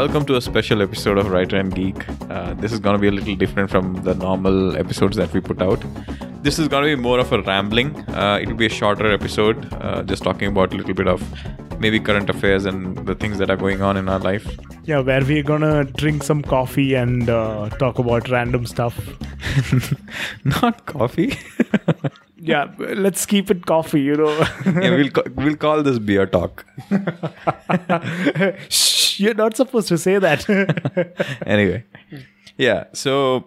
welcome 0.00 0.24
to 0.24 0.34
a 0.34 0.40
special 0.40 0.80
episode 0.80 1.18
of 1.18 1.28
Writer 1.28 1.58
and 1.58 1.74
Geek. 1.74 2.08
Uh, 2.30 2.54
this 2.54 2.72
is 2.72 2.80
going 2.80 2.94
to 2.96 2.98
be 2.98 3.08
a 3.08 3.10
little 3.10 3.36
different 3.36 3.68
from 3.68 4.02
the 4.02 4.14
normal 4.14 4.74
episodes 4.74 5.14
that 5.18 5.30
we 5.34 5.42
put 5.42 5.60
out. 5.60 5.78
This 6.42 6.58
is 6.58 6.68
going 6.68 6.84
to 6.84 6.96
be 6.96 7.02
more 7.02 7.18
of 7.18 7.30
a 7.34 7.42
rambling. 7.42 7.94
Uh, 8.08 8.38
it 8.40 8.48
will 8.48 8.56
be 8.56 8.64
a 8.64 8.70
shorter 8.70 9.12
episode, 9.12 9.70
uh, 9.74 10.02
just 10.04 10.22
talking 10.22 10.48
about 10.48 10.72
a 10.72 10.76
little 10.78 10.94
bit 10.94 11.06
of 11.06 11.22
maybe 11.80 12.00
current 12.00 12.30
affairs 12.30 12.64
and 12.64 12.96
the 13.06 13.14
things 13.14 13.36
that 13.36 13.50
are 13.50 13.58
going 13.58 13.82
on 13.82 13.98
in 13.98 14.08
our 14.08 14.18
life. 14.18 14.48
Yeah, 14.84 15.00
where 15.00 15.22
we're 15.22 15.42
gonna 15.42 15.84
drink 15.84 16.22
some 16.22 16.40
coffee 16.40 16.94
and 16.94 17.28
uh, 17.28 17.68
talk 17.68 17.98
about 17.98 18.30
random 18.30 18.64
stuff. 18.64 18.98
Not 20.44 20.86
coffee. 20.86 21.38
Yeah, 22.42 22.72
let's 22.78 23.26
keep 23.26 23.50
it 23.50 23.66
coffee, 23.66 24.00
you 24.00 24.16
know. 24.16 24.30
yeah, 24.66 24.96
we'll 24.96 25.10
we'll 25.36 25.56
call 25.56 25.82
this 25.82 25.98
beer 25.98 26.24
talk. 26.24 26.64
Shh, 28.70 28.99
you're 29.20 29.34
not 29.34 29.56
supposed 29.56 29.88
to 29.88 29.98
say 29.98 30.18
that. 30.18 30.48
anyway, 31.46 31.84
yeah. 32.56 32.84
So, 32.92 33.44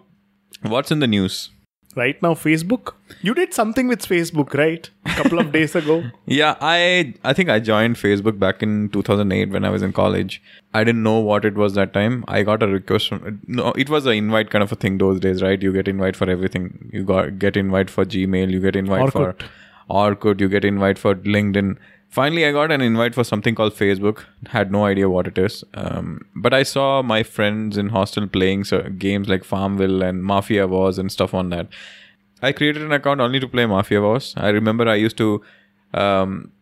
what's 0.62 0.90
in 0.90 1.00
the 1.00 1.06
news? 1.06 1.50
right 1.96 2.20
now, 2.22 2.34
Facebook. 2.34 2.94
You 3.22 3.34
did 3.34 3.54
something 3.54 3.88
with 3.88 4.06
Facebook, 4.06 4.54
right? 4.54 4.88
A 5.06 5.10
couple 5.10 5.38
of 5.38 5.52
days 5.52 5.74
ago. 5.74 6.02
Yeah, 6.26 6.56
I 6.60 7.14
I 7.22 7.32
think 7.32 7.50
I 7.50 7.58
joined 7.60 7.96
Facebook 7.96 8.38
back 8.38 8.62
in 8.62 8.88
2008 8.90 9.50
when 9.50 9.64
I 9.64 9.70
was 9.70 9.82
in 9.82 9.92
college. 9.92 10.42
I 10.72 10.84
didn't 10.84 11.02
know 11.02 11.18
what 11.18 11.44
it 11.44 11.54
was 11.54 11.74
that 11.74 11.92
time. 11.92 12.24
I 12.28 12.42
got 12.42 12.62
a 12.62 12.66
request 12.66 13.08
from 13.08 13.40
no, 13.46 13.72
it 13.84 13.90
was 13.90 14.06
an 14.06 14.14
invite 14.14 14.50
kind 14.50 14.64
of 14.64 14.72
a 14.72 14.76
thing 14.76 14.98
those 14.98 15.20
days, 15.20 15.42
right? 15.42 15.62
You 15.62 15.72
get 15.72 15.88
invite 15.88 16.16
for 16.16 16.30
everything. 16.36 16.70
You 16.92 17.04
got 17.04 17.38
get 17.38 17.56
invite 17.56 17.90
for 17.90 18.04
Gmail, 18.04 18.50
you 18.50 18.60
get 18.60 18.76
invite 18.76 19.10
Orkut. 19.10 19.12
for 19.12 19.36
Orkut, 19.90 20.40
you 20.40 20.48
get 20.48 20.64
invite 20.64 20.98
for 20.98 21.14
LinkedIn. 21.14 21.76
Finally, 22.14 22.46
I 22.46 22.52
got 22.52 22.70
an 22.70 22.80
invite 22.80 23.12
for 23.12 23.24
something 23.24 23.56
called 23.56 23.74
Facebook. 23.74 24.20
Had 24.46 24.70
no 24.70 24.84
idea 24.84 25.08
what 25.10 25.26
it 25.26 25.36
is, 25.36 25.64
um, 25.74 26.26
but 26.36 26.54
I 26.54 26.62
saw 26.62 27.02
my 27.02 27.24
friends 27.24 27.76
in 27.76 27.88
hostel 27.88 28.28
playing 28.28 28.62
so, 28.64 28.82
games 29.04 29.28
like 29.28 29.42
Farmville 29.42 30.00
and 30.00 30.22
Mafia 30.22 30.68
Wars 30.68 30.96
and 30.96 31.10
stuff 31.10 31.34
on 31.34 31.48
that. 31.50 31.66
I 32.40 32.52
created 32.52 32.82
an 32.82 32.92
account 32.92 33.20
only 33.20 33.40
to 33.40 33.48
play 33.48 33.66
Mafia 33.66 34.00
Wars. 34.00 34.32
I 34.36 34.50
remember 34.50 34.88
I 34.88 34.94
used 34.94 35.16
to 35.16 35.42
um, 35.92 36.52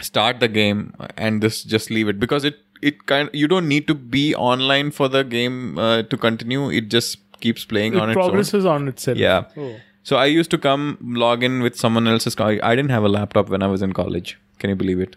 start 0.00 0.40
the 0.40 0.48
game 0.48 0.94
and 1.18 1.42
this 1.42 1.62
just 1.62 1.90
leave 1.90 2.08
it 2.08 2.18
because 2.18 2.44
it 2.44 2.60
it 2.80 3.04
kind 3.04 3.28
you 3.34 3.48
don't 3.48 3.68
need 3.68 3.86
to 3.88 3.94
be 3.94 4.34
online 4.34 4.92
for 4.92 5.08
the 5.08 5.24
game 5.24 5.78
uh, 5.78 6.04
to 6.04 6.16
continue. 6.16 6.70
It 6.70 6.88
just 6.88 7.18
keeps 7.40 7.66
playing 7.66 7.96
on 7.96 8.08
it 8.08 8.12
its 8.12 8.22
own. 8.22 8.30
progresses 8.30 8.64
on 8.64 8.88
itself. 8.88 9.18
Yeah. 9.18 9.44
Oh. 9.58 9.74
So 10.04 10.16
I 10.16 10.24
used 10.24 10.50
to 10.52 10.58
come 10.58 10.96
log 11.02 11.44
in 11.44 11.60
with 11.62 11.76
someone 11.76 12.08
else's. 12.08 12.40
I 12.40 12.74
didn't 12.74 12.90
have 12.90 13.04
a 13.04 13.12
laptop 13.18 13.50
when 13.50 13.62
I 13.62 13.66
was 13.66 13.82
in 13.82 13.92
college. 13.92 14.38
Can 14.62 14.70
you 14.76 14.76
believe 14.86 15.04
it? 15.08 15.16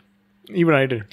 Even 0.62 0.76
I 0.78 0.86
did. 0.90 1.06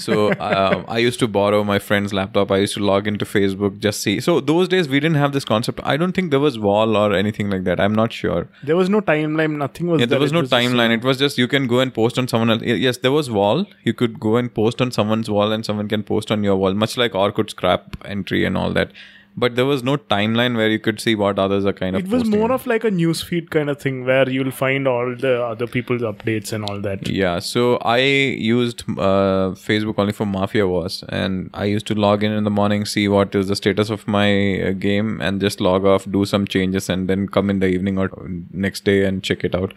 So 0.00 0.14
um, 0.46 0.84
I 0.94 0.98
used 1.02 1.18
to 1.20 1.26
borrow 1.36 1.60
my 1.68 1.78
friend's 1.84 2.12
laptop. 2.16 2.50
I 2.56 2.58
used 2.64 2.74
to 2.74 2.82
log 2.88 3.06
into 3.12 3.24
Facebook, 3.24 3.78
just 3.84 4.02
see. 4.06 4.20
So 4.26 4.34
those 4.50 4.68
days 4.74 4.90
we 4.94 5.00
didn't 5.04 5.16
have 5.22 5.32
this 5.36 5.46
concept. 5.52 5.80
I 5.92 5.96
don't 5.96 6.12
think 6.18 6.30
there 6.34 6.42
was 6.42 6.58
wall 6.66 6.94
or 7.02 7.14
anything 7.20 7.48
like 7.54 7.64
that. 7.68 7.80
I'm 7.84 7.94
not 7.94 8.12
sure. 8.18 8.42
There 8.62 8.76
was 8.80 8.90
no 8.96 9.00
timeline, 9.00 9.56
nothing 9.62 9.86
was 9.92 10.00
Yeah, 10.02 10.10
there 10.12 10.20
was 10.24 10.34
no 10.36 10.42
just- 10.42 10.52
timeline. 10.58 10.94
It 10.98 11.02
was 11.12 11.16
just 11.24 11.38
you 11.44 11.48
can 11.54 11.66
go 11.66 11.80
and 11.86 11.94
post 12.00 12.18
on 12.24 12.28
someone 12.34 12.50
else. 12.56 12.62
Yes, 12.62 12.98
there 12.98 13.12
was 13.16 13.30
wall. 13.40 13.64
You 13.84 13.94
could 13.94 14.20
go 14.28 14.36
and 14.42 14.54
post 14.62 14.82
on 14.86 14.92
someone's 15.00 15.30
wall, 15.38 15.50
and 15.58 15.64
someone 15.72 15.88
can 15.96 16.02
post 16.14 16.30
on 16.38 16.44
your 16.50 16.56
wall, 16.64 16.74
much 16.84 16.98
like 17.04 17.12
Orkut 17.24 17.48
scrap 17.56 17.96
entry 18.04 18.44
and 18.44 18.64
all 18.64 18.72
that. 18.80 18.92
But 19.36 19.56
there 19.56 19.66
was 19.66 19.82
no 19.82 19.96
timeline 19.96 20.56
where 20.56 20.70
you 20.70 20.78
could 20.78 21.00
see 21.00 21.16
what 21.16 21.40
others 21.40 21.64
are 21.66 21.72
kind 21.72 21.96
of. 21.96 22.04
It 22.04 22.08
was 22.08 22.24
more 22.24 22.52
of 22.52 22.66
like 22.68 22.84
a 22.84 22.90
newsfeed 22.90 23.50
kind 23.50 23.68
of 23.68 23.80
thing 23.80 24.04
where 24.04 24.28
you'll 24.30 24.52
find 24.52 24.86
all 24.86 25.16
the 25.16 25.42
other 25.42 25.66
people's 25.66 26.02
updates 26.02 26.52
and 26.52 26.64
all 26.64 26.80
that. 26.82 27.08
Yeah, 27.08 27.40
so 27.40 27.76
I 27.78 27.98
used 27.98 28.84
uh, 28.90 29.54
Facebook 29.68 29.94
only 29.98 30.12
for 30.12 30.24
Mafia 30.24 30.68
Wars, 30.68 31.02
and 31.08 31.50
I 31.52 31.64
used 31.64 31.86
to 31.88 31.94
log 31.94 32.22
in 32.22 32.30
in 32.30 32.44
the 32.44 32.50
morning, 32.50 32.84
see 32.84 33.08
what 33.08 33.34
is 33.34 33.48
the 33.48 33.56
status 33.56 33.90
of 33.90 34.06
my 34.06 34.60
uh, 34.60 34.70
game, 34.70 35.20
and 35.20 35.40
just 35.40 35.60
log 35.60 35.84
off, 35.84 36.08
do 36.08 36.24
some 36.24 36.46
changes, 36.46 36.88
and 36.88 37.08
then 37.08 37.26
come 37.26 37.50
in 37.50 37.58
the 37.58 37.66
evening 37.66 37.98
or 37.98 38.10
next 38.52 38.84
day 38.84 39.04
and 39.04 39.24
check 39.24 39.42
it 39.42 39.54
out. 39.54 39.74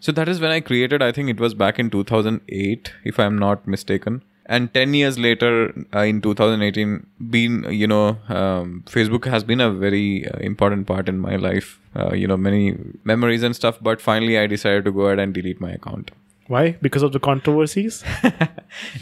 So 0.00 0.12
that 0.12 0.28
is 0.28 0.40
when 0.40 0.50
I 0.50 0.60
created. 0.60 1.00
I 1.00 1.12
think 1.12 1.30
it 1.30 1.40
was 1.40 1.54
back 1.54 1.78
in 1.78 1.88
2008, 1.88 2.92
if 3.04 3.18
I'm 3.18 3.38
not 3.38 3.66
mistaken. 3.66 4.22
And 4.56 4.72
10 4.74 4.92
years 4.92 5.18
later, 5.18 5.52
uh, 5.94 6.00
in 6.00 6.20
2018, 6.20 7.06
been 7.30 7.54
you 7.82 7.86
know, 7.86 8.18
um, 8.28 8.82
Facebook 8.86 9.24
has 9.34 9.44
been 9.44 9.62
a 9.66 9.70
very 9.70 10.28
uh, 10.28 10.36
important 10.38 10.86
part 10.86 11.08
in 11.08 11.18
my 11.18 11.36
life. 11.36 11.78
Uh, 11.96 12.12
you 12.12 12.26
know, 12.26 12.36
many 12.36 12.76
memories 13.04 13.42
and 13.42 13.56
stuff. 13.56 13.78
But 13.80 14.00
finally, 14.00 14.38
I 14.38 14.46
decided 14.46 14.84
to 14.84 14.92
go 14.92 15.06
ahead 15.06 15.18
and 15.18 15.32
delete 15.32 15.60
my 15.60 15.70
account. 15.70 16.10
Why? 16.48 16.72
Because 16.82 17.02
of 17.02 17.12
the 17.12 17.20
controversies? 17.20 18.04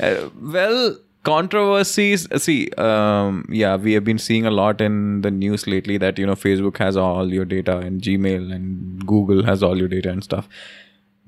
Uh, 0.02 0.28
well, 0.54 0.96
controversies. 1.22 2.26
uh, 2.32 2.38
See, 2.38 2.70
um, 2.72 3.44
yeah, 3.48 3.76
we 3.76 3.92
have 3.92 4.02
been 4.04 4.18
seeing 4.18 4.46
a 4.46 4.50
lot 4.50 4.80
in 4.80 5.20
the 5.20 5.30
news 5.30 5.66
lately 5.68 5.96
that 5.98 6.18
you 6.18 6.26
know 6.26 6.34
Facebook 6.34 6.78
has 6.78 6.96
all 6.96 7.32
your 7.32 7.44
data 7.44 7.76
and 7.78 8.00
Gmail 8.02 8.52
and 8.52 9.06
Google 9.06 9.44
has 9.44 9.62
all 9.62 9.78
your 9.78 9.86
data 9.86 10.10
and 10.10 10.24
stuff. 10.24 10.48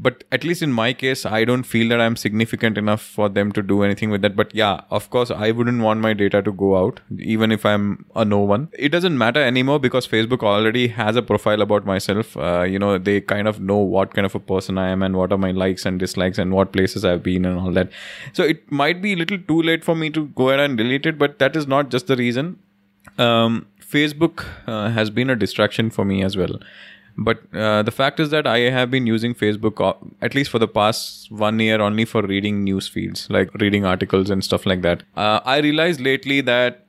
But 0.05 0.25
at 0.33 0.43
least 0.43 0.63
in 0.63 0.73
my 0.73 0.93
case, 0.93 1.25
I 1.25 1.45
don't 1.45 1.63
feel 1.63 1.89
that 1.91 2.01
I'm 2.01 2.17
significant 2.17 2.77
enough 2.77 3.01
for 3.01 3.29
them 3.29 3.53
to 3.53 3.63
do 3.63 3.83
anything 3.85 4.11
with 4.11 4.23
that. 4.23 4.35
But 4.35 4.53
yeah, 4.53 4.81
of 4.91 5.09
course, 5.11 5.31
I 5.31 5.53
wouldn't 5.53 5.81
want 5.81 6.01
my 6.01 6.13
data 6.13 6.43
to 6.43 6.53
go 6.63 6.77
out, 6.77 7.01
even 7.19 7.53
if 7.53 7.65
I'm 7.65 8.05
a 8.17 8.25
no 8.25 8.41
one. 8.41 8.69
It 8.73 8.89
doesn't 8.89 9.17
matter 9.17 9.41
anymore 9.41 9.79
because 9.79 10.09
Facebook 10.09 10.43
already 10.43 10.89
has 10.89 11.15
a 11.15 11.23
profile 11.23 11.63
about 11.63 11.87
myself. 11.87 12.37
Uh, 12.37 12.63
you 12.63 12.81
know, 12.81 12.99
they 12.99 13.21
kind 13.21 13.47
of 13.47 13.61
know 13.61 13.77
what 13.77 14.15
kind 14.15 14.27
of 14.27 14.35
a 14.35 14.41
person 14.41 14.77
I 14.77 14.89
am 14.89 15.03
and 15.03 15.17
what 15.17 15.33
are 15.33 15.39
my 15.39 15.53
likes 15.53 15.87
and 15.87 16.01
dislikes 16.01 16.39
and 16.39 16.53
what 16.53 16.73
places 16.73 17.05
I've 17.05 17.23
been 17.23 17.45
and 17.45 17.61
all 17.61 17.71
that. 17.73 17.91
So 18.33 18.43
it 18.43 18.71
might 18.73 19.03
be 19.03 19.13
a 19.13 19.17
little 19.17 19.39
too 19.39 19.63
late 19.63 19.85
for 19.85 19.95
me 19.95 20.11
to 20.11 20.27
go 20.29 20.49
ahead 20.49 20.61
and 20.61 20.77
delete 20.77 21.07
it, 21.07 21.17
but 21.17 21.39
that 21.39 21.55
is 21.55 21.69
not 21.69 21.91
just 21.91 22.09
the 22.09 22.17
reason. 22.17 22.59
Um, 23.19 23.67
Facebook 23.81 24.47
uh, 24.67 24.91
has 24.91 25.11
been 25.11 25.31
a 25.31 25.37
distraction 25.37 25.91
for 25.91 26.05
me 26.05 26.23
as 26.23 26.37
well. 26.37 26.59
But 27.17 27.43
uh, 27.55 27.83
the 27.83 27.91
fact 27.91 28.21
is 28.21 28.31
that 28.31 28.47
I 28.47 28.59
have 28.59 28.91
been 28.91 29.07
using 29.07 29.35
Facebook 29.35 29.81
uh, 29.81 29.95
at 30.23 30.35
least 30.35 30.51
for 30.51 30.59
the 30.59 30.69
past 30.69 31.31
one 31.31 31.59
year 31.59 31.81
only 31.81 32.05
for 32.05 32.23
reading 32.23 32.65
news 32.65 32.89
feeds, 32.89 33.29
like 33.31 33.53
reading 33.55 33.85
articles 33.85 34.31
and 34.31 34.43
stuff 34.43 34.67
like 34.67 34.83
that. 34.83 35.03
Uh, 35.17 35.41
I 35.45 35.59
realized 35.59 36.01
lately 36.01 36.41
that 36.43 36.87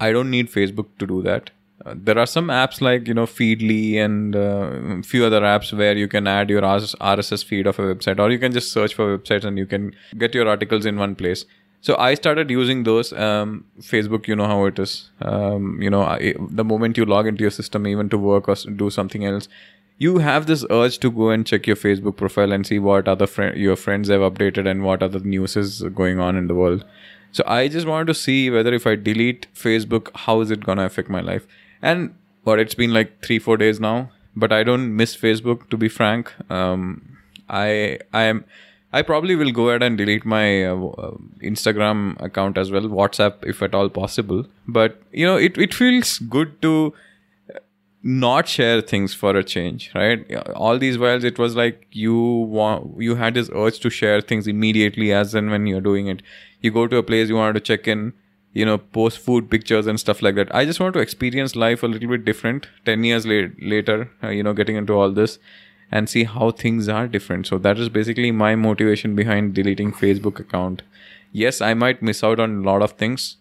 I 0.00 0.12
don't 0.12 0.30
need 0.30 0.50
Facebook 0.50 0.86
to 0.98 1.06
do 1.06 1.22
that. 1.22 1.50
Uh, 1.84 1.94
there 1.96 2.18
are 2.18 2.26
some 2.26 2.48
apps 2.48 2.80
like 2.80 3.06
you 3.06 3.14
know 3.14 3.26
Feedly 3.26 3.96
and 3.96 4.34
uh, 4.34 5.02
few 5.06 5.24
other 5.24 5.40
apps 5.40 5.76
where 5.76 5.96
you 5.96 6.08
can 6.08 6.26
add 6.26 6.48
your 6.48 6.62
RSS 6.62 7.44
feed 7.44 7.66
of 7.66 7.78
a 7.78 7.82
website, 7.94 8.18
or 8.18 8.30
you 8.30 8.38
can 8.38 8.52
just 8.52 8.72
search 8.72 8.94
for 8.94 9.18
websites 9.18 9.44
and 9.44 9.58
you 9.58 9.66
can 9.66 9.94
get 10.16 10.34
your 10.34 10.48
articles 10.48 10.86
in 10.86 10.96
one 10.96 11.14
place. 11.14 11.44
So 11.86 11.94
I 12.00 12.14
started 12.14 12.50
using 12.50 12.82
those. 12.82 13.12
Um, 13.12 13.64
Facebook, 13.80 14.26
you 14.26 14.34
know 14.34 14.46
how 14.46 14.64
it 14.64 14.76
is. 14.76 15.10
Um, 15.22 15.80
you 15.80 15.88
know, 15.88 16.02
I, 16.02 16.34
the 16.60 16.64
moment 16.64 16.96
you 16.96 17.04
log 17.04 17.28
into 17.28 17.42
your 17.42 17.52
system, 17.52 17.86
even 17.86 18.08
to 18.08 18.18
work 18.18 18.48
or 18.48 18.56
do 18.78 18.90
something 18.90 19.24
else, 19.24 19.46
you 19.98 20.18
have 20.18 20.46
this 20.46 20.64
urge 20.68 20.98
to 21.04 21.12
go 21.12 21.30
and 21.30 21.46
check 21.46 21.68
your 21.68 21.76
Facebook 21.76 22.16
profile 22.16 22.50
and 22.50 22.66
see 22.66 22.80
what 22.80 23.06
other 23.06 23.28
your 23.54 23.76
friends 23.76 24.08
have 24.08 24.20
updated 24.20 24.68
and 24.68 24.82
what 24.82 25.00
other 25.00 25.20
news 25.20 25.56
is 25.56 25.82
going 26.00 26.18
on 26.18 26.34
in 26.34 26.48
the 26.48 26.56
world. 26.56 26.84
So 27.30 27.44
I 27.46 27.68
just 27.68 27.86
wanted 27.86 28.08
to 28.08 28.14
see 28.14 28.50
whether 28.50 28.74
if 28.74 28.84
I 28.84 28.96
delete 28.96 29.46
Facebook, 29.54 30.10
how 30.26 30.40
is 30.40 30.50
it 30.50 30.64
gonna 30.64 30.86
affect 30.86 31.08
my 31.08 31.20
life? 31.20 31.46
And 31.82 32.16
what 32.42 32.58
it's 32.58 32.74
been 32.74 32.92
like 32.92 33.22
three 33.22 33.38
four 33.38 33.56
days 33.56 33.78
now, 33.78 34.10
but 34.34 34.52
I 34.52 34.64
don't 34.64 34.96
miss 34.96 35.16
Facebook 35.16 35.70
to 35.70 35.76
be 35.76 35.88
frank. 35.88 36.34
Um, 36.50 37.18
I 37.48 38.00
I 38.12 38.24
am. 38.24 38.44
I 38.92 39.02
probably 39.02 39.36
will 39.36 39.50
go 39.52 39.68
ahead 39.68 39.82
and 39.82 39.98
delete 39.98 40.24
my 40.24 40.64
uh, 40.64 40.74
uh, 40.74 41.16
Instagram 41.42 42.20
account 42.22 42.56
as 42.56 42.70
well, 42.70 42.82
WhatsApp 42.82 43.44
if 43.44 43.62
at 43.62 43.74
all 43.74 43.88
possible. 43.88 44.46
But 44.66 45.02
you 45.12 45.26
know, 45.26 45.36
it, 45.36 45.58
it 45.58 45.74
feels 45.74 46.18
good 46.18 46.60
to 46.62 46.94
not 48.02 48.46
share 48.46 48.80
things 48.80 49.12
for 49.12 49.34
a 49.34 49.42
change 49.42 49.90
right? 49.92 50.32
All 50.54 50.78
these 50.78 50.96
whiles 50.96 51.24
it 51.24 51.40
was 51.40 51.56
like 51.56 51.86
you 51.90 52.14
want 52.16 53.00
you 53.02 53.16
had 53.16 53.34
this 53.34 53.50
urge 53.52 53.80
to 53.80 53.90
share 53.90 54.20
things 54.20 54.46
immediately 54.46 55.12
as 55.12 55.34
and 55.34 55.50
when 55.50 55.66
you're 55.66 55.80
doing 55.80 56.06
it. 56.06 56.22
You 56.60 56.70
go 56.70 56.86
to 56.86 56.98
a 56.98 57.02
place 57.02 57.28
you 57.28 57.34
wanted 57.34 57.54
to 57.54 57.60
check 57.60 57.88
in 57.88 58.12
you 58.52 58.64
know 58.64 58.78
post 58.78 59.18
food 59.18 59.50
pictures 59.50 59.88
and 59.88 59.98
stuff 59.98 60.22
like 60.22 60.36
that. 60.36 60.54
I 60.54 60.64
just 60.64 60.78
want 60.78 60.94
to 60.94 61.00
experience 61.00 61.56
life 61.56 61.82
a 61.82 61.88
little 61.88 62.08
bit 62.08 62.24
different. 62.24 62.68
10 62.84 63.02
years 63.02 63.26
la- 63.26 63.48
later 63.58 64.08
uh, 64.22 64.28
you 64.28 64.44
know 64.44 64.52
getting 64.52 64.76
into 64.76 64.92
all 64.92 65.10
this 65.10 65.40
and 65.90 66.08
see 66.08 66.24
how 66.24 66.50
things 66.50 66.88
are 66.88 67.06
different 67.06 67.46
so 67.46 67.58
that 67.58 67.78
is 67.78 67.88
basically 67.88 68.30
my 68.30 68.54
motivation 68.54 69.14
behind 69.14 69.54
deleting 69.54 69.92
facebook 69.92 70.40
account 70.40 70.82
yes 71.32 71.60
i 71.60 71.74
might 71.74 72.02
miss 72.02 72.22
out 72.24 72.40
on 72.40 72.56
a 72.56 72.62
lot 72.70 72.82
of 72.82 72.92
things 72.92 73.36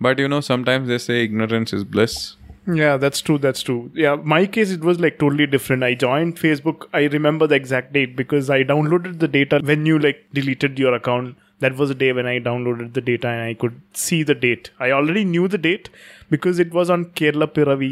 but 0.00 0.18
you 0.18 0.28
know 0.28 0.40
sometimes 0.40 0.88
they 0.88 0.98
say 0.98 1.22
ignorance 1.24 1.72
is 1.72 1.84
bliss 1.84 2.36
Yeah, 2.80 2.96
that's 2.96 3.20
true. 3.20 3.36
That's 3.44 3.62
true. 3.68 3.90
Yeah, 4.00 4.16
my 4.32 4.46
case 4.56 4.70
it 4.74 4.82
was 4.88 5.00
like 5.04 5.18
totally 5.22 5.46
different. 5.54 5.82
I 5.86 5.94
joined 6.02 6.36
Facebook. 6.42 6.84
I 6.98 7.00
remember 7.14 7.48
the 7.52 7.56
exact 7.56 7.92
date 7.96 8.12
because 8.20 8.50
I 8.56 8.58
downloaded 8.68 9.16
the 9.18 9.30
data 9.36 9.58
when 9.70 9.88
you 9.90 9.96
like 10.04 10.20
deleted 10.38 10.78
your 10.78 10.92
account. 10.98 11.32
That 11.64 11.76
was 11.80 11.88
the 11.88 11.96
day 12.02 12.12
when 12.12 12.26
I 12.26 12.38
downloaded 12.38 12.92
the 12.98 13.00
data 13.08 13.26
and 13.32 13.42
I 13.48 13.54
could 13.54 13.80
see 14.04 14.22
the 14.22 14.36
date. 14.44 14.70
I 14.78 14.92
already 14.92 15.24
knew 15.32 15.48
the 15.48 15.58
date 15.58 15.90
because 16.30 16.62
it 16.66 16.72
was 16.72 16.88
on 16.98 17.06
Kerala 17.22 17.48
Piravi, 17.58 17.90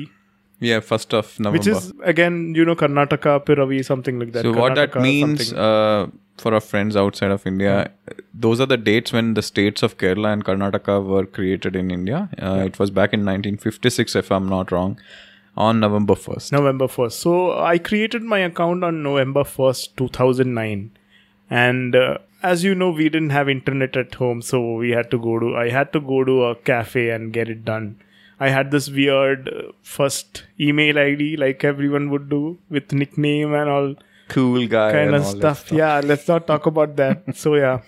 Yeah, 0.68 0.80
first 0.80 1.14
of 1.14 1.28
November. 1.40 1.58
which 1.58 1.66
is 1.66 1.92
again 2.14 2.54
you 2.54 2.64
know 2.64 2.74
Karnataka 2.80 3.44
Piravi 3.44 3.84
something 3.84 4.18
like 4.22 4.32
that. 4.32 4.42
so 4.48 4.52
what 4.52 4.74
that 4.74 4.96
means, 5.00 5.52
uh, 5.52 6.06
for 6.42 6.52
our 6.54 6.60
friends 6.60 6.96
outside 6.96 7.30
of 7.36 7.46
India, 7.46 7.90
those 8.34 8.60
are 8.60 8.66
the 8.66 8.76
dates 8.90 9.12
when 9.16 9.32
the 9.38 9.42
states 9.42 9.82
of 9.82 9.96
Kerala 10.02 10.32
and 10.34 10.44
Karnataka 10.44 10.98
were 11.14 11.24
created 11.38 11.76
in 11.76 11.90
India. 11.90 12.20
Uh, 12.40 12.62
It 12.66 12.78
was 12.78 12.90
back 13.00 13.12
in 13.18 13.24
1956, 13.24 14.14
if 14.22 14.30
I'm 14.30 14.48
not 14.48 14.70
wrong, 14.72 14.98
on 15.56 15.80
November 15.80 16.14
1st. 16.14 16.52
November 16.52 16.86
1st. 16.88 17.12
So 17.12 17.34
I 17.72 17.76
created 17.78 18.22
my 18.22 18.38
account 18.40 18.84
on 18.84 19.02
November 19.02 19.44
1st, 19.44 19.96
2009. 19.96 20.90
And 21.50 21.94
uh, 21.96 22.18
as 22.42 22.64
you 22.64 22.74
know, 22.74 22.90
we 22.90 23.08
didn't 23.08 23.30
have 23.30 23.48
internet 23.48 23.96
at 23.96 24.14
home, 24.14 24.40
so 24.42 24.60
we 24.74 24.90
had 24.90 25.10
to 25.10 25.18
go 25.18 25.38
to, 25.38 25.56
I 25.56 25.68
had 25.70 25.92
to 25.94 26.00
go 26.00 26.22
to 26.24 26.44
a 26.44 26.54
cafe 26.54 27.10
and 27.10 27.32
get 27.32 27.48
it 27.48 27.64
done. 27.64 27.96
I 28.40 28.48
had 28.48 28.70
this 28.70 28.88
weird 28.90 29.48
uh, 29.48 29.72
first 29.82 30.44
email 30.58 30.98
ID 30.98 31.36
like 31.36 31.62
everyone 31.62 32.10
would 32.10 32.28
do 32.30 32.58
with 32.70 32.92
nickname 32.92 33.54
and 33.54 33.68
all 33.70 33.94
Cool 34.28 34.66
guy. 34.68 34.92
kind 34.92 35.08
and 35.08 35.16
of 35.16 35.24
all 35.26 35.32
that 35.34 35.56
stuff. 35.56 35.72
Yeah, 35.72 36.00
let's 36.04 36.26
not 36.28 36.46
talk 36.46 36.66
about 36.66 36.96
that. 36.96 37.22
so 37.36 37.54
yeah, 37.56 37.80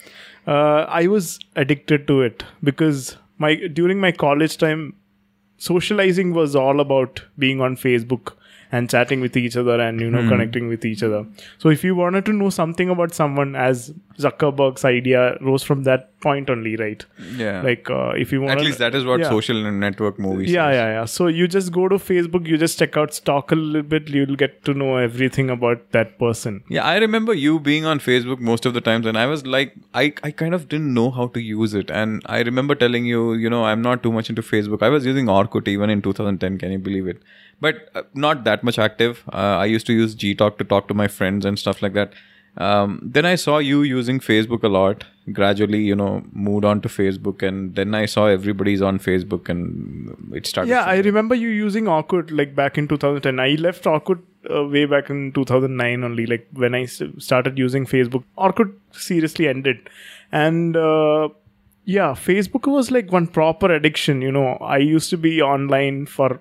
uh, 0.46 0.84
I 1.00 1.06
was 1.06 1.38
addicted 1.56 2.06
to 2.08 2.20
it 2.22 2.44
because 2.62 3.16
my 3.38 3.54
during 3.54 4.00
my 4.00 4.12
college 4.12 4.58
time, 4.58 4.94
socializing 5.58 6.32
was 6.34 6.54
all 6.56 6.80
about 6.80 7.22
being 7.38 7.60
on 7.60 7.76
Facebook 7.76 8.34
and 8.72 8.88
chatting 8.88 9.20
with 9.20 9.36
each 9.36 9.56
other 9.56 9.78
and 9.80 10.00
you 10.00 10.10
know 10.10 10.26
connecting 10.28 10.66
with 10.66 10.84
each 10.84 11.02
other. 11.02 11.24
So 11.58 11.68
if 11.68 11.84
you 11.84 11.94
wanted 11.94 12.24
to 12.26 12.32
know 12.32 12.48
something 12.50 12.88
about 12.88 13.14
someone, 13.14 13.54
as 13.54 13.92
Zuckerberg's 14.18 14.84
idea 14.84 15.36
rose 15.40 15.62
from 15.62 15.82
that 15.84 16.08
point 16.20 16.48
only, 16.48 16.76
right? 16.76 17.04
Yeah. 17.36 17.60
Like 17.62 17.90
uh, 17.90 18.12
if 18.16 18.32
you 18.32 18.40
want, 18.40 18.52
At 18.52 18.64
least 18.64 18.78
that 18.78 18.94
is 18.94 19.04
what 19.04 19.20
yeah. 19.20 19.28
social 19.28 19.70
network 19.70 20.18
movies. 20.18 20.50
Yeah, 20.50 20.70
says. 20.70 20.76
yeah, 20.76 20.88
yeah. 21.00 21.04
So 21.04 21.26
you 21.26 21.48
just 21.48 21.72
go 21.72 21.88
to 21.88 21.96
Facebook, 21.96 22.46
you 22.46 22.56
just 22.56 22.78
check 22.78 22.96
out 22.96 23.12
stock 23.12 23.52
a 23.52 23.54
little 23.54 23.82
bit, 23.82 24.08
you'll 24.08 24.36
get 24.36 24.64
to 24.64 24.74
know 24.74 24.96
everything 24.96 25.50
about 25.50 25.90
that 25.92 26.18
person. 26.18 26.62
Yeah, 26.68 26.84
I 26.84 26.96
remember 26.96 27.34
you 27.34 27.60
being 27.60 27.84
on 27.84 27.98
Facebook 27.98 28.40
most 28.40 28.64
of 28.64 28.74
the 28.74 28.80
times, 28.80 29.06
and 29.06 29.18
I 29.18 29.26
was 29.26 29.46
like, 29.46 29.74
I, 29.92 30.14
I 30.22 30.30
kind 30.30 30.54
of 30.54 30.68
didn't 30.68 30.94
know 30.94 31.10
how 31.10 31.26
to 31.28 31.40
use 31.40 31.74
it. 31.74 31.90
And 31.90 32.22
I 32.26 32.40
remember 32.40 32.74
telling 32.74 33.04
you, 33.04 33.34
you 33.34 33.50
know, 33.50 33.64
I'm 33.64 33.82
not 33.82 34.02
too 34.02 34.12
much 34.12 34.30
into 34.30 34.42
Facebook. 34.42 34.82
I 34.82 34.88
was 34.88 35.04
using 35.04 35.26
Orkut 35.26 35.68
even 35.68 35.90
in 35.90 36.00
2010. 36.00 36.58
Can 36.58 36.72
you 36.72 36.78
believe 36.78 37.06
it? 37.06 37.22
But 37.60 37.90
uh, 37.94 38.02
not 38.12 38.44
that 38.44 38.61
much 38.64 38.78
active. 38.78 39.22
Uh, 39.32 39.56
I 39.58 39.66
used 39.66 39.86
to 39.86 39.92
use 39.92 40.14
Gtalk 40.14 40.58
to 40.58 40.64
talk 40.64 40.88
to 40.88 40.94
my 40.94 41.08
friends 41.08 41.44
and 41.44 41.58
stuff 41.58 41.82
like 41.82 41.94
that. 41.94 42.12
Um, 42.56 43.00
then 43.02 43.24
I 43.24 43.36
saw 43.36 43.58
you 43.58 43.82
using 43.82 44.20
Facebook 44.20 44.62
a 44.62 44.68
lot. 44.68 45.04
Gradually, 45.32 45.78
you 45.78 45.94
know, 45.94 46.22
moved 46.32 46.64
on 46.64 46.80
to 46.82 46.88
Facebook, 46.88 47.46
and 47.46 47.74
then 47.74 47.94
I 47.94 48.06
saw 48.06 48.26
everybody's 48.26 48.82
on 48.82 48.98
Facebook, 48.98 49.48
and 49.48 50.34
it 50.34 50.46
started. 50.46 50.68
Yeah, 50.68 50.84
I 50.84 50.96
remember 50.98 51.34
you 51.34 51.48
using 51.48 51.84
Orkut 51.84 52.30
like 52.30 52.54
back 52.54 52.76
in 52.76 52.88
2010. 52.88 53.40
I 53.40 53.50
left 53.54 53.84
Orkut 53.84 54.20
uh, 54.54 54.64
way 54.64 54.84
back 54.84 55.08
in 55.10 55.32
2009 55.32 56.04
only, 56.04 56.26
like 56.26 56.46
when 56.52 56.74
I 56.74 56.86
started 56.86 57.56
using 57.56 57.86
Facebook. 57.86 58.24
Orkut 58.36 58.74
seriously 58.90 59.48
ended. 59.48 59.88
And 60.32 60.76
uh, 60.76 61.28
yeah, 61.84 62.12
Facebook 62.12 62.70
was 62.70 62.90
like 62.90 63.10
one 63.12 63.26
proper 63.26 63.72
addiction. 63.72 64.22
You 64.22 64.32
know, 64.32 64.56
I 64.60 64.78
used 64.78 65.10
to 65.10 65.16
be 65.16 65.40
online 65.40 66.06
for, 66.06 66.40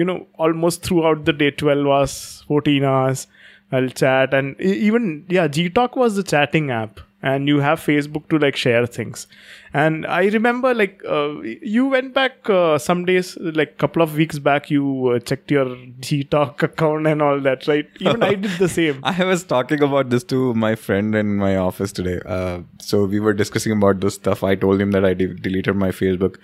you 0.00 0.08
know, 0.08 0.18
almost 0.46 0.82
throughout 0.88 1.24
the 1.26 1.36
day 1.44 1.50
12 1.50 1.86
hours, 1.86 2.16
14 2.48 2.84
hours. 2.94 3.26
I'll 3.72 3.88
chat. 4.00 4.34
And 4.34 4.60
even, 4.60 5.24
yeah, 5.28 5.46
Gtalk 5.46 5.96
was 5.96 6.16
the 6.16 6.22
chatting 6.34 6.70
app. 6.70 7.00
And 7.22 7.48
you 7.48 7.58
have 7.60 7.80
Facebook 7.86 8.28
to 8.30 8.38
like 8.38 8.56
share 8.56 8.86
things. 8.86 9.26
And 9.74 10.06
I 10.06 10.20
remember 10.34 10.72
like 10.74 11.02
uh, 11.06 11.42
you 11.42 11.86
went 11.94 12.14
back 12.14 12.48
uh, 12.48 12.78
some 12.78 13.04
days, 13.04 13.36
like 13.58 13.76
couple 13.76 14.00
of 14.00 14.14
weeks 14.20 14.38
back, 14.38 14.70
you 14.70 15.08
uh, 15.08 15.18
checked 15.18 15.50
your 15.50 15.66
Gtalk 16.06 16.62
account 16.68 17.06
and 17.06 17.20
all 17.26 17.38
that, 17.48 17.68
right? 17.68 17.86
Even 17.98 18.22
I 18.22 18.32
did 18.46 18.58
the 18.62 18.68
same. 18.76 19.00
I 19.02 19.22
was 19.32 19.44
talking 19.44 19.82
about 19.82 20.08
this 20.08 20.24
to 20.32 20.54
my 20.54 20.74
friend 20.86 21.14
in 21.14 21.36
my 21.36 21.56
office 21.56 21.92
today. 21.92 22.20
Uh, 22.24 22.60
so 22.80 23.04
we 23.04 23.20
were 23.20 23.34
discussing 23.34 23.72
about 23.72 24.00
this 24.00 24.14
stuff. 24.14 24.42
I 24.42 24.54
told 24.54 24.80
him 24.80 24.92
that 24.92 25.04
I 25.04 25.12
de- 25.12 25.34
deleted 25.34 25.76
my 25.76 25.90
Facebook. 25.90 26.38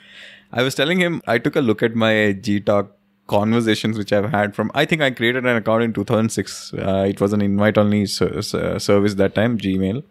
I 0.53 0.62
was 0.62 0.75
telling 0.75 1.00
him 1.00 1.23
I 1.26 1.38
took 1.38 1.56
a 1.56 1.64
look 1.70 1.82
at 1.82 1.94
my 1.94 2.12
Gtalk 2.49 2.91
conversations 3.26 3.99
which 3.99 4.12
I've 4.12 4.31
had 4.31 4.55
from. 4.55 4.70
I 4.75 4.84
think 4.84 5.02
I 5.02 5.11
created 5.11 5.46
an 5.46 5.56
account 5.56 5.82
in 5.82 5.93
2006. 5.93 6.75
Uh, 6.75 7.06
it 7.08 7.20
was 7.20 7.32
an 7.32 7.40
invite-only 7.40 8.06
ser- 8.06 8.43
ser- 8.43 8.78
service 8.78 9.14
that 9.14 9.34
time, 9.34 9.58
Gmail. 9.58 10.02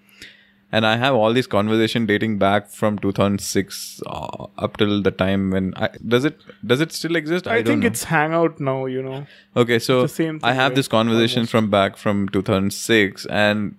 And 0.71 0.85
I 0.85 0.97
have 0.97 1.15
all 1.15 1.31
these 1.31 1.47
conversation 1.47 2.05
dating 2.05 2.37
back 2.37 2.69
from 2.69 2.97
2006 2.99 4.01
uh, 4.05 4.47
up 4.57 4.75
till 4.77 5.01
the 5.01 5.11
time 5.11 5.51
when 5.51 5.73
I, 5.77 5.89
does 6.05 6.25
it 6.25 6.41
does 6.65 6.81
it 6.81 6.91
still 6.91 7.15
exist? 7.15 7.47
I, 7.47 7.57
don't 7.57 7.65
think 7.65 7.81
know. 7.83 7.87
it's 7.87 8.03
Hangout 8.03 8.59
now, 8.59 8.85
you 8.85 9.01
know. 9.01 9.25
Okay, 9.55 9.79
so 9.79 10.05
I 10.43 10.53
have 10.53 10.71
right? 10.71 10.75
this 10.75 10.89
conversation 10.89 11.41
Almost. 11.41 11.51
from 11.51 11.69
back 11.69 11.95
from 11.95 12.27
2006, 12.29 13.25
and 13.27 13.77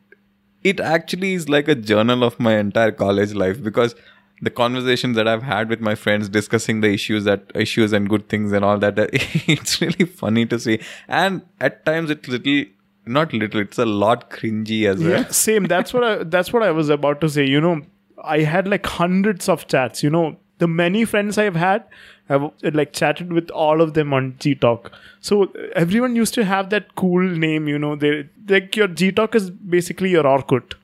it 0.62 0.81
actually 0.81 1.35
is 1.35 1.49
like 1.49 1.69
a 1.69 1.75
journal 1.75 2.25
of 2.25 2.41
my 2.41 2.56
entire 2.56 2.93
college 2.93 3.35
life 3.35 3.62
because 3.62 3.94
the 4.43 4.50
conversations 4.50 5.17
that 5.17 5.27
I've 5.27 5.43
had 5.43 5.69
with 5.69 5.81
my 5.81 5.94
friends 5.94 6.29
discussing 6.29 6.81
the 6.81 6.88
issues 6.88 7.25
that 7.25 7.50
issues 7.55 7.93
and 7.93 8.09
good 8.09 8.29
things 8.29 8.53
and 8.53 8.65
all 8.65 8.79
that, 8.79 8.99
it's 9.49 9.81
really 9.81 10.05
funny 10.05 10.47
to 10.47 10.59
see. 10.59 10.81
And 11.09 11.43
at 11.61 11.85
times 11.87 12.11
it's 12.11 12.29
little, 12.29 12.65
not 13.06 13.33
little, 13.33 13.61
it's 13.61 13.79
a 13.79 13.87
lot 13.87 14.31
cringy 14.31 14.87
as 14.88 15.03
well. 15.03 15.25
Same. 15.31 15.65
That's 15.65 15.94
what 15.94 16.05
I. 16.05 16.25
That's 16.25 16.53
what 16.53 16.62
I 16.62 16.71
was 16.71 16.91
about 16.91 17.21
to 17.23 17.29
say. 17.29 17.47
You 17.47 17.61
know, 17.61 17.83
I 18.23 18.41
had 18.41 18.69
like 18.69 18.85
hundreds 18.85 19.49
of 19.49 19.67
chats. 19.69 20.03
You 20.03 20.11
know, 20.11 20.37
the 20.59 20.69
many 20.69 21.05
friends 21.05 21.39
I've 21.39 21.56
had, 21.56 21.85
I've 22.29 22.50
like 22.62 22.93
chatted 22.93 23.32
with 23.32 23.50
all 23.50 23.81
of 23.81 23.94
them 23.94 24.12
on 24.12 24.32
Gtalk. 24.35 24.91
So 25.21 25.44
uh, 25.44 25.49
everyone 25.75 26.17
used 26.17 26.35
to 26.35 26.44
have 26.44 26.71
that 26.71 26.94
cool 26.94 27.23
name. 27.23 27.69
You 27.69 27.79
know, 27.79 27.97
they 27.97 28.29
like 28.49 28.77
your 28.77 28.89
Gtalk 28.89 29.35
is 29.35 29.50
basically 29.50 30.11
your 30.11 30.25
Orkut. 30.25 30.75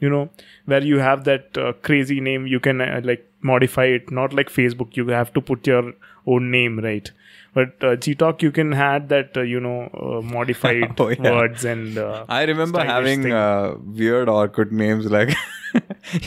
You 0.00 0.08
know, 0.10 0.30
where 0.66 0.82
you 0.82 0.98
have 0.98 1.24
that 1.24 1.56
uh, 1.58 1.72
crazy 1.82 2.20
name, 2.20 2.46
you 2.46 2.60
can 2.60 2.80
uh, 2.80 3.00
like 3.02 3.26
modify 3.42 3.84
it. 3.86 4.10
Not 4.10 4.32
like 4.32 4.48
Facebook, 4.50 4.96
you 4.96 5.06
have 5.08 5.32
to 5.34 5.40
put 5.40 5.66
your 5.66 5.92
own 6.26 6.50
name, 6.50 6.78
right? 6.80 7.10
But 7.54 7.68
uh, 7.82 7.96
Gtalk, 7.96 8.42
you 8.42 8.50
can 8.52 8.72
add 8.74 9.08
that 9.08 9.36
uh, 9.36 9.40
you 9.42 9.58
know 9.60 9.88
uh, 9.94 10.20
modified 10.22 10.94
Oh, 11.00 11.08
yeah. 11.08 11.30
words 11.30 11.64
and. 11.64 11.96
Uh, 11.98 12.24
I 12.28 12.44
remember 12.44 12.84
having 12.84 13.32
uh, 13.32 13.74
weird 13.84 14.28
Orkut 14.28 14.70
names 14.70 15.06
like 15.10 15.30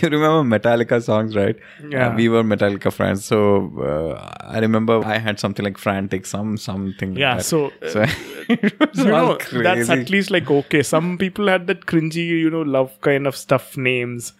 you 0.01 0.09
remember 0.09 0.57
Metallica 0.57 1.01
songs, 1.01 1.35
right? 1.35 1.55
Yeah. 1.87 2.15
We 2.15 2.27
were 2.29 2.43
Metallica 2.43 2.91
friends 2.91 3.23
so 3.25 3.71
uh, 3.81 4.35
I 4.41 4.59
remember 4.59 5.03
I 5.05 5.17
had 5.19 5.39
something 5.39 5.63
like 5.63 5.77
frantic, 5.77 6.25
some 6.25 6.57
something. 6.57 7.11
like 7.13 7.19
Yeah, 7.19 7.35
that. 7.37 7.45
so, 7.45 7.71
so 7.87 8.03
you 8.49 9.03
know 9.05 9.37
that's 9.53 9.89
at 9.89 10.09
least 10.09 10.31
like 10.31 10.49
okay 10.49 10.83
some 10.83 11.17
people 11.17 11.47
had 11.47 11.67
that 11.67 11.85
cringy 11.85 12.27
you 12.27 12.49
know 12.49 12.61
love 12.61 12.99
kind 13.01 13.25
of 13.27 13.35
stuff 13.35 13.77
names 13.77 14.33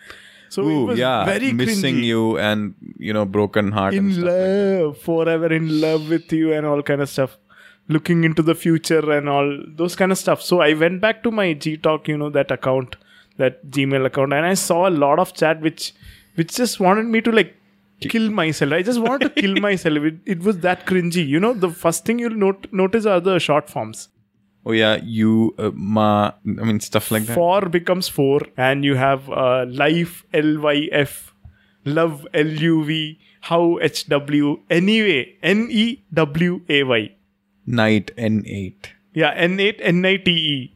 so 0.55 0.63
Ooh, 0.67 0.85
was 0.87 0.99
yeah, 0.99 1.25
very 1.25 1.51
missing 1.59 1.95
cringy. 1.97 2.05
you 2.11 2.23
and 2.47 2.73
you 3.09 3.13
know 3.17 3.23
broken 3.37 3.71
heart. 3.77 3.93
and 3.99 4.07
in 4.09 4.13
stuff 4.15 4.25
like 4.25 4.33
love 4.33 4.97
forever 5.05 5.49
in 5.59 5.69
love 5.85 6.09
with 6.15 6.33
you 6.39 6.53
and 6.57 6.65
all 6.73 6.83
kind 6.91 7.01
of 7.07 7.09
stuff. 7.15 7.37
Looking 7.95 8.23
into 8.27 8.43
the 8.49 8.55
future 8.63 9.05
and 9.19 9.27
all 9.35 9.47
those 9.79 9.95
kind 10.01 10.11
of 10.15 10.17
stuff. 10.23 10.41
So 10.49 10.59
i 10.65 10.73
went 10.83 11.01
back 11.05 11.23
to 11.23 11.31
my 11.39 11.47
G 11.65 11.77
Talk, 11.87 12.07
you 12.13 12.17
know 12.23 12.29
that 12.37 12.51
account 12.57 12.95
that 13.41 13.57
gmail 13.77 14.05
account 14.09 14.33
and 14.37 14.45
i 14.45 14.53
saw 14.61 14.77
a 14.87 14.93
lot 15.03 15.19
of 15.23 15.33
chat 15.41 15.61
which 15.67 15.85
which 16.39 16.53
just 16.61 16.79
wanted 16.85 17.05
me 17.15 17.21
to 17.27 17.31
like 17.39 17.55
kill 18.13 18.29
myself. 18.39 18.73
I 18.79 18.81
just 18.89 19.01
wanted 19.07 19.35
to 19.35 19.41
kill 19.41 19.55
myself. 19.67 20.09
It, 20.09 20.15
it 20.35 20.39
was 20.49 20.59
that 20.67 20.85
cringy. 20.91 21.25
You 21.35 21.39
know 21.45 21.53
the 21.65 21.69
first 21.85 22.05
thing 22.05 22.19
you'll 22.25 22.39
not- 22.45 22.71
notice 22.81 23.05
are 23.15 23.19
the 23.29 23.37
short 23.47 23.69
forms 23.75 24.07
Oh 24.65 24.73
yeah, 24.73 24.99
you 25.03 25.55
uh, 25.57 25.71
ma. 25.73 26.31
I 26.45 26.63
mean 26.63 26.79
stuff 26.79 27.09
like 27.11 27.25
that. 27.25 27.33
four 27.33 27.61
becomes 27.69 28.07
four 28.07 28.41
and 28.57 28.85
you 28.85 28.95
have 28.95 29.29
uh, 29.29 29.65
life 29.67 30.23
lyf 30.33 31.31
love 31.85 32.27
luv 32.35 32.91
how 33.49 33.61
hw 33.81 34.59
anyway 34.69 35.35
n-e-w-a-y 35.41 37.09
Night 37.65 38.11
N 38.17 38.43
eight. 38.45 38.91
yeah 39.13 39.33
n8 39.47 39.81
n-i-t-e 39.81 40.73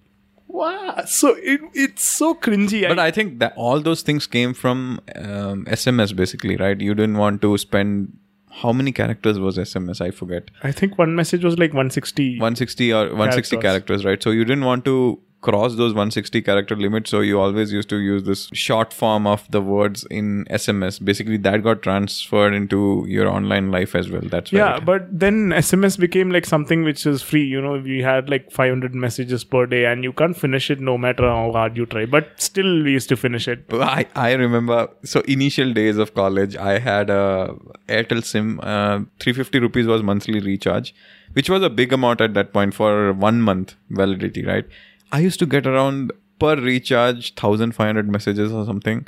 wow 0.48 1.04
so 1.06 1.36
it, 1.38 1.62
it's 1.74 2.04
so 2.04 2.34
cringy 2.34 2.88
But 2.88 3.00
I 3.00 3.12
think 3.12 3.40
that 3.40 3.54
all 3.56 3.80
those 3.82 4.02
things 4.02 4.26
came 4.28 4.54
from 4.54 5.00
um, 5.16 5.66
SMS 5.66 6.16
basically, 6.16 6.56
right? 6.58 6.80
You 6.80 6.94
didn't 6.96 7.18
want 7.18 7.42
to 7.44 7.58
spend 7.58 8.18
how 8.62 8.72
many 8.72 8.92
characters 8.92 9.38
was 9.40 9.58
SMS? 9.58 10.02
I 10.02 10.12
forget. 10.12 10.50
I 10.64 10.72
think 10.72 10.98
one 10.98 11.16
message 11.16 11.44
was 11.44 11.58
like 11.60 11.72
160 11.72 12.40
160 12.40 12.94
or 12.94 13.00
160 13.10 13.58
Characters. 13.58 13.62
characters. 13.72 14.06
right? 14.06 14.24
So 14.24 14.30
you 14.32 14.46
didn't 14.46 14.66
want 14.66 14.86
to 14.86 15.20
cross 15.50 15.76
those 15.82 15.94
160 15.94 16.42
character 16.42 16.76
limit, 16.76 17.08
so 17.08 17.22
you 17.32 17.40
always 17.40 17.72
used 17.78 17.90
to 17.96 17.98
use 17.98 18.24
this 18.32 18.48
short 18.54 18.94
form 19.02 19.28
of 19.36 19.50
the 19.58 19.62
words 19.62 20.06
in 20.22 20.46
SMS. 20.62 21.04
Basically, 21.12 21.38
that 21.50 21.64
got 21.70 21.82
transferred 21.90 22.54
into 22.54 23.06
your 23.08 23.28
online 23.28 23.72
life 23.78 23.96
as 23.96 24.10
well. 24.10 24.28
That's 24.36 24.52
yeah 24.52 24.80
but 24.80 25.08
then 25.24 25.50
sms 25.62 25.98
became 26.00 26.32
like 26.32 26.46
something 26.46 26.84
which 26.84 27.06
is 27.06 27.22
free 27.22 27.44
you 27.44 27.62
know 27.62 27.74
we 27.80 28.02
had 28.02 28.30
like 28.30 28.52
500 28.52 28.96
messages 28.96 29.44
per 29.44 29.66
day 29.66 29.86
and 29.86 30.04
you 30.04 30.14
can't 30.14 30.38
finish 30.38 30.70
it 30.70 30.80
no 30.80 30.98
matter 30.98 31.24
how 31.24 31.52
hard 31.52 31.78
you 31.78 31.86
try 31.86 32.06
but 32.06 32.30
still 32.38 32.84
we 32.84 32.92
used 32.92 33.10
to 33.10 33.18
finish 33.18 33.48
it 33.48 33.66
I, 33.74 34.08
I 34.16 34.34
remember 34.34 34.90
so 35.04 35.22
initial 35.22 35.74
days 35.74 35.98
of 35.98 36.14
college 36.14 36.56
i 36.56 36.80
had 36.80 37.10
a 37.10 37.56
airtel 37.88 38.24
sim 38.24 38.60
uh, 38.60 39.00
350 39.20 39.60
rupees 39.60 39.88
was 39.88 40.04
monthly 40.04 40.40
recharge 40.40 40.94
which 41.34 41.50
was 41.50 41.64
a 41.64 41.70
big 41.70 41.94
amount 41.94 42.22
at 42.22 42.34
that 42.34 42.54
point 42.54 42.74
for 42.74 43.14
one 43.14 43.42
month 43.42 43.76
validity 43.90 44.46
right 44.46 44.66
i 45.12 45.20
used 45.20 45.40
to 45.40 45.46
get 45.46 45.66
around 45.68 46.12
per 46.40 46.56
recharge 46.56 47.34
1500 47.36 48.10
messages 48.10 48.52
or 48.52 48.66
something. 48.66 49.06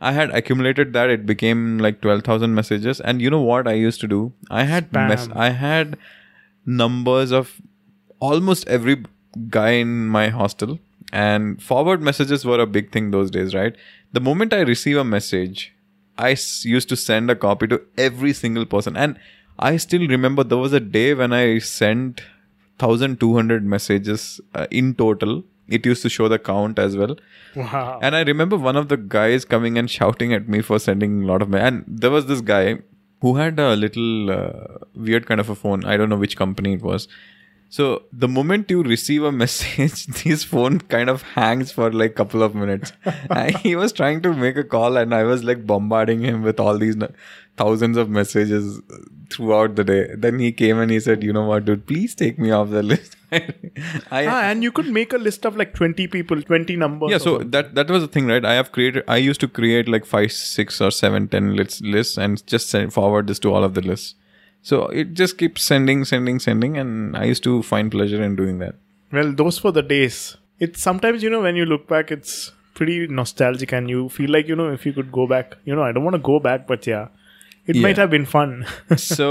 I 0.00 0.12
had 0.12 0.30
accumulated 0.30 0.92
that 0.92 1.10
it 1.10 1.24
became 1.26 1.78
like 1.78 2.00
12,000 2.02 2.54
messages. 2.54 3.00
And 3.00 3.20
you 3.22 3.30
know 3.30 3.40
what 3.40 3.66
I 3.66 3.72
used 3.72 4.00
to 4.02 4.06
do? 4.08 4.32
I 4.50 4.64
had 4.64 4.92
mess 5.08 5.26
I 5.34 5.48
had 5.50 5.96
numbers 6.66 7.32
of 7.32 7.60
almost 8.20 8.66
every 8.68 9.04
guy 9.48 9.70
in 9.70 10.06
my 10.08 10.28
hostel. 10.28 10.78
And 11.12 11.62
forward 11.62 12.02
messages 12.02 12.44
were 12.44 12.60
a 12.60 12.66
big 12.66 12.92
thing 12.92 13.10
those 13.10 13.30
days 13.30 13.54
right? 13.54 13.74
The 14.12 14.20
moment 14.20 14.52
i 14.52 14.60
receive 14.60 14.96
a 14.98 15.04
message 15.04 15.72
i 16.18 16.32
s- 16.32 16.64
used 16.64 16.88
to 16.90 16.96
send 16.96 17.30
a 17.30 17.36
copy 17.36 17.66
to 17.68 17.80
every 17.96 18.32
single 18.32 18.66
person. 18.66 18.96
And 18.96 19.18
i 19.58 19.76
still 19.76 20.06
remember 20.06 20.44
there 20.44 20.58
was 20.58 20.72
a 20.72 20.80
day 20.80 21.14
when 21.14 21.32
i 21.32 21.58
sent 21.58 22.20
1200 22.80 23.64
messages 23.64 24.40
uh, 24.54 24.66
in 24.70 24.94
total 24.94 25.42
it 25.76 25.84
used 25.84 26.02
to 26.02 26.08
show 26.08 26.28
the 26.32 26.38
count 26.38 26.78
as 26.78 26.96
well 26.96 27.14
Wow. 27.56 27.98
and 28.02 28.16
I 28.16 28.22
remember 28.22 28.56
one 28.56 28.76
of 28.76 28.88
the 28.88 28.96
guys 28.96 29.44
coming 29.44 29.76
and 29.78 29.90
shouting 29.90 30.32
at 30.32 30.48
me 30.48 30.60
for 30.62 30.78
sending 30.78 31.22
a 31.24 31.26
lot 31.26 31.42
of. 31.42 31.48
Ma- 31.50 31.58
and 31.58 31.84
there 31.86 32.10
was 32.10 32.26
this 32.26 32.40
guy 32.40 32.78
who 33.22 33.34
had 33.36 33.58
a 33.58 33.74
little 33.74 34.30
uh, 34.30 34.78
weird 34.94 35.26
kind 35.26 35.40
of 35.40 35.48
a 35.50 35.54
phone. 35.54 35.84
I 35.84 35.96
don't 35.96 36.08
know 36.08 36.16
which 36.24 36.36
company 36.36 36.74
it 36.74 36.82
was. 36.82 37.08
So 37.70 38.02
the 38.12 38.28
moment 38.28 38.70
you 38.70 38.82
receive 38.82 39.22
a 39.22 39.32
message, 39.42 40.06
this 40.06 40.44
phone 40.44 40.80
kind 40.80 41.10
of 41.10 41.22
hangs 41.22 41.70
for 41.70 41.92
like 41.92 42.14
couple 42.14 42.42
of 42.42 42.54
minutes. 42.54 42.92
he 43.62 43.76
was 43.76 43.92
trying 43.92 44.22
to 44.22 44.32
make 44.32 44.56
a 44.56 44.64
call, 44.64 44.96
and 44.96 45.14
I 45.14 45.24
was 45.24 45.44
like 45.44 45.66
bombarding 45.66 46.22
him 46.22 46.42
with 46.42 46.58
all 46.58 46.78
these 46.78 46.96
thousands 47.56 47.96
of 47.96 48.08
messages 48.08 48.80
throughout 49.30 49.76
the 49.76 49.84
day. 49.84 50.14
Then 50.16 50.38
he 50.38 50.50
came 50.52 50.78
and 50.78 50.90
he 50.90 50.98
said, 51.00 51.22
"You 51.22 51.32
know 51.32 51.44
what, 51.44 51.66
dude? 51.66 51.86
Please 51.86 52.14
take 52.14 52.38
me 52.38 52.50
off 52.50 52.70
the 52.70 52.82
list." 52.92 53.16
I, 53.30 54.26
ah, 54.26 54.40
and 54.50 54.62
you 54.62 54.72
could 54.72 54.86
make 54.86 55.12
a 55.12 55.18
list 55.18 55.44
of 55.44 55.54
like 55.54 55.74
20 55.74 56.06
people, 56.06 56.40
20 56.40 56.76
numbers. 56.76 57.10
yeah 57.10 57.18
so 57.18 57.32
something. 57.32 57.50
that 57.50 57.74
that 57.74 57.90
was 57.90 58.00
the 58.00 58.08
thing 58.08 58.26
right 58.26 58.42
i 58.42 58.54
have 58.54 58.72
created 58.72 59.04
i 59.06 59.18
used 59.18 59.38
to 59.42 59.48
create 59.58 59.86
like 59.86 60.06
five 60.06 60.32
six 60.32 60.80
or 60.80 60.90
seven 60.90 61.28
ten 61.28 61.54
lists 61.54 61.82
lists 61.82 62.16
and 62.16 62.46
just 62.46 62.70
send 62.70 62.94
forward 62.94 63.26
this 63.26 63.38
to 63.38 63.52
all 63.52 63.62
of 63.62 63.74
the 63.74 63.82
lists 63.82 64.14
so 64.70 64.78
it 65.02 65.14
just 65.20 65.38
keeps 65.42 65.62
sending 65.72 66.04
sending 66.10 66.38
sending 66.46 66.76
and 66.82 67.16
i 67.22 67.24
used 67.32 67.44
to 67.48 67.52
find 67.72 67.90
pleasure 67.96 68.22
in 68.28 68.36
doing 68.42 68.58
that 68.64 68.74
Well, 69.16 69.28
those 69.36 69.58
were 69.64 69.70
the 69.76 69.82
days. 69.90 70.16
It's 70.64 70.82
sometimes, 70.86 71.22
you 71.26 71.30
know, 71.34 71.38
when 71.44 71.56
you 71.58 71.66
look 71.68 71.84
back, 71.92 72.10
it's 72.16 72.32
pretty 72.80 72.96
nostalgic 73.18 73.70
and 73.78 73.92
you 73.92 74.00
feel 74.16 74.32
like, 74.34 74.50
you 74.52 74.56
know, 74.60 74.66
if 74.78 74.82
you 74.88 74.92
could 74.96 75.08
go 75.18 75.24
back, 75.30 75.54
you 75.70 75.76
know, 75.78 75.84
I 75.84 75.92
don't 75.98 76.04
want 76.08 76.16
to 76.18 76.24
go 76.28 76.34
back, 76.48 76.66
but 76.72 76.88
yeah, 76.90 77.06
it 77.72 77.76
Yeah. 77.78 77.84
might 77.86 78.00
have 78.02 78.10
been 78.16 78.26
fun. 78.34 78.52
so 79.12 79.30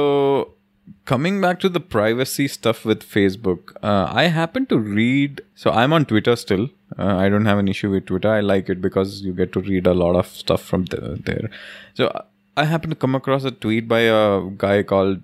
coming 1.12 1.38
back 1.46 1.60
to 1.66 1.70
the 1.78 1.80
privacy 1.96 2.48
stuff 2.56 2.82
with 2.92 3.02
facebook 3.14 3.72
uh, 3.92 4.06
i 4.24 4.24
happen 4.40 4.66
to 4.74 4.78
read 5.00 5.42
so 5.64 5.72
i'm 5.82 5.92
on 5.98 6.06
twitter 6.12 6.36
still 6.44 6.64
uh, 6.98 7.16
i 7.24 7.28
don't 7.34 7.50
have 7.52 7.58
an 7.64 7.68
issue 7.74 7.90
with 7.96 8.06
twitter 8.12 8.30
i 8.36 8.40
like 8.52 8.70
it 8.76 8.82
because 8.86 9.18
you 9.28 9.34
get 9.42 9.52
to 9.58 9.64
read 9.72 9.86
a 9.94 9.96
lot 10.04 10.16
of 10.22 10.28
stuff 10.44 10.64
from 10.72 10.86
the, 10.94 11.02
there 11.30 11.50
so 12.02 12.08
i 12.62 12.66
happen 12.66 12.90
to 12.90 12.96
come 12.96 13.16
across 13.16 13.44
a 13.44 13.52
tweet 13.52 13.88
by 13.88 14.00
a 14.02 14.42
guy 14.66 14.84
called 14.92 15.22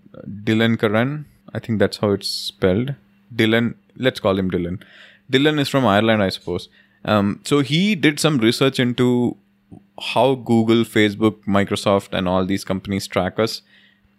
dylan 0.50 0.80
Curran 0.80 1.26
i 1.54 1.60
think 1.60 1.80
that's 1.80 1.98
how 1.98 2.12
it's 2.12 2.30
spelled. 2.30 2.96
Dylan 3.36 3.76
let's 3.98 4.20
call 4.20 4.38
him 4.38 4.50
dylan. 4.52 4.82
Dylan 5.32 5.60
is 5.60 5.70
from 5.70 5.86
ireland 5.86 6.24
i 6.24 6.30
suppose. 6.30 6.70
Um, 7.06 7.42
so 7.44 7.60
he 7.60 7.96
did 7.96 8.20
some 8.20 8.38
research 8.38 8.80
into 8.80 9.38
how 10.14 10.36
google 10.36 10.84
facebook 10.84 11.44
microsoft 11.58 12.14
and 12.14 12.28
all 12.28 12.46
these 12.46 12.64
companies 12.64 13.08
track 13.08 13.40
us. 13.40 13.62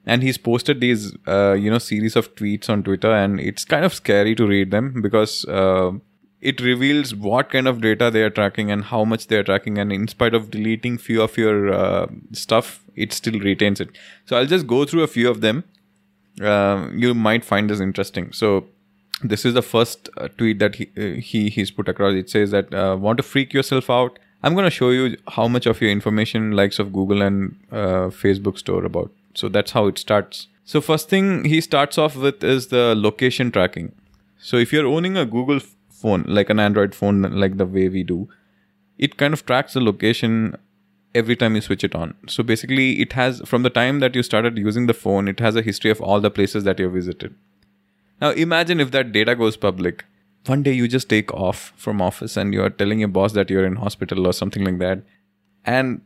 And 0.06 0.22
he's 0.22 0.36
posted 0.36 0.80
these 0.80 1.16
uh, 1.26 1.52
you 1.52 1.70
know 1.70 1.78
series 1.78 2.16
of 2.16 2.34
tweets 2.34 2.68
on 2.68 2.82
twitter 2.82 3.12
and 3.12 3.40
it's 3.40 3.64
kind 3.64 3.84
of 3.84 3.94
scary 3.94 4.34
to 4.34 4.46
read 4.46 4.70
them 4.70 5.00
because 5.00 5.44
uh, 5.46 5.92
it 6.50 6.60
reveals 6.60 7.14
what 7.14 7.50
kind 7.50 7.66
of 7.66 7.80
data 7.80 8.10
they 8.10 8.22
are 8.22 8.30
tracking 8.38 8.70
and 8.70 8.84
how 8.84 9.04
much 9.04 9.28
they 9.28 9.36
are 9.36 9.42
tracking 9.42 9.78
and 9.78 9.92
in 9.92 10.06
spite 10.06 10.34
of 10.34 10.50
deleting 10.50 10.98
few 10.98 11.22
of 11.22 11.38
your 11.38 11.72
uh, 11.72 12.06
stuff 12.32 12.84
it 12.94 13.12
still 13.12 13.40
retains 13.40 13.80
it. 13.80 13.88
So 14.26 14.36
i'll 14.36 14.52
just 14.54 14.66
go 14.66 14.84
through 14.84 15.02
a 15.02 15.08
few 15.08 15.30
of 15.30 15.40
them. 15.40 15.64
Uh, 16.40 16.88
you 16.92 17.14
might 17.14 17.44
find 17.44 17.70
this 17.70 17.80
interesting. 17.80 18.30
So 18.32 18.66
this 19.22 19.44
is 19.44 19.54
the 19.54 19.62
first 19.62 20.08
uh, 20.16 20.28
tweet 20.36 20.58
that 20.58 20.76
he, 20.76 20.90
uh, 20.96 21.20
he 21.20 21.48
he's 21.48 21.70
put 21.70 21.88
across. 21.88 22.14
It 22.14 22.30
says 22.30 22.50
that 22.50 22.72
uh, 22.74 22.96
want 23.00 23.16
to 23.18 23.22
freak 23.22 23.54
yourself 23.54 23.90
out? 23.90 24.18
I'm 24.42 24.54
going 24.54 24.66
to 24.66 24.70
show 24.78 24.90
you 24.90 25.16
how 25.36 25.48
much 25.48 25.66
of 25.66 25.80
your 25.80 25.90
information 25.90 26.50
likes 26.52 26.78
of 26.78 26.92
google 26.92 27.22
and 27.22 27.56
uh, 27.72 28.08
facebook 28.22 28.58
store 28.58 28.84
about. 28.84 29.10
So 29.34 29.48
that's 29.48 29.72
how 29.72 29.86
it 29.86 29.98
starts. 29.98 30.48
So 30.64 30.80
first 30.80 31.08
thing 31.08 31.44
he 31.44 31.60
starts 31.60 31.98
off 31.98 32.16
with 32.16 32.44
is 32.44 32.66
the 32.68 32.94
location 32.94 33.50
tracking. 33.50 33.92
So 34.38 34.56
if 34.56 34.72
you're 34.72 34.86
owning 34.86 35.16
a 35.16 35.24
google 35.24 35.60
phone 36.02 36.24
like 36.26 36.50
an 36.50 36.60
android 36.60 36.94
phone 36.94 37.22
like 37.44 37.56
the 37.56 37.66
way 37.66 37.88
we 37.88 38.02
do 38.02 38.28
it 38.98 39.16
kind 39.16 39.34
of 39.34 39.44
tracks 39.46 39.74
the 39.74 39.80
location 39.80 40.56
every 41.14 41.36
time 41.36 41.54
you 41.54 41.60
switch 41.60 41.84
it 41.84 41.94
on 41.94 42.14
so 42.26 42.42
basically 42.42 43.00
it 43.00 43.12
has 43.12 43.40
from 43.46 43.62
the 43.62 43.70
time 43.70 44.00
that 44.00 44.14
you 44.14 44.22
started 44.22 44.58
using 44.58 44.86
the 44.86 44.94
phone 44.94 45.28
it 45.28 45.40
has 45.40 45.56
a 45.56 45.62
history 45.62 45.90
of 45.90 46.00
all 46.00 46.20
the 46.20 46.30
places 46.30 46.64
that 46.64 46.78
you 46.78 46.88
visited 46.90 47.34
now 48.20 48.30
imagine 48.30 48.80
if 48.80 48.90
that 48.92 49.12
data 49.12 49.34
goes 49.34 49.56
public. 49.56 50.04
One 50.46 50.62
day 50.62 50.72
you 50.72 50.88
just 50.88 51.08
take 51.08 51.32
off 51.32 51.72
from 51.76 52.02
office 52.02 52.36
and 52.36 52.52
you're 52.52 52.70
telling 52.70 53.00
your 53.00 53.08
boss 53.08 53.32
that 53.32 53.50
you're 53.50 53.66
in 53.66 53.76
hospital 53.76 54.26
or 54.26 54.32
something 54.32 54.64
like 54.64 54.78
that. 54.78 55.02
And 55.64 56.02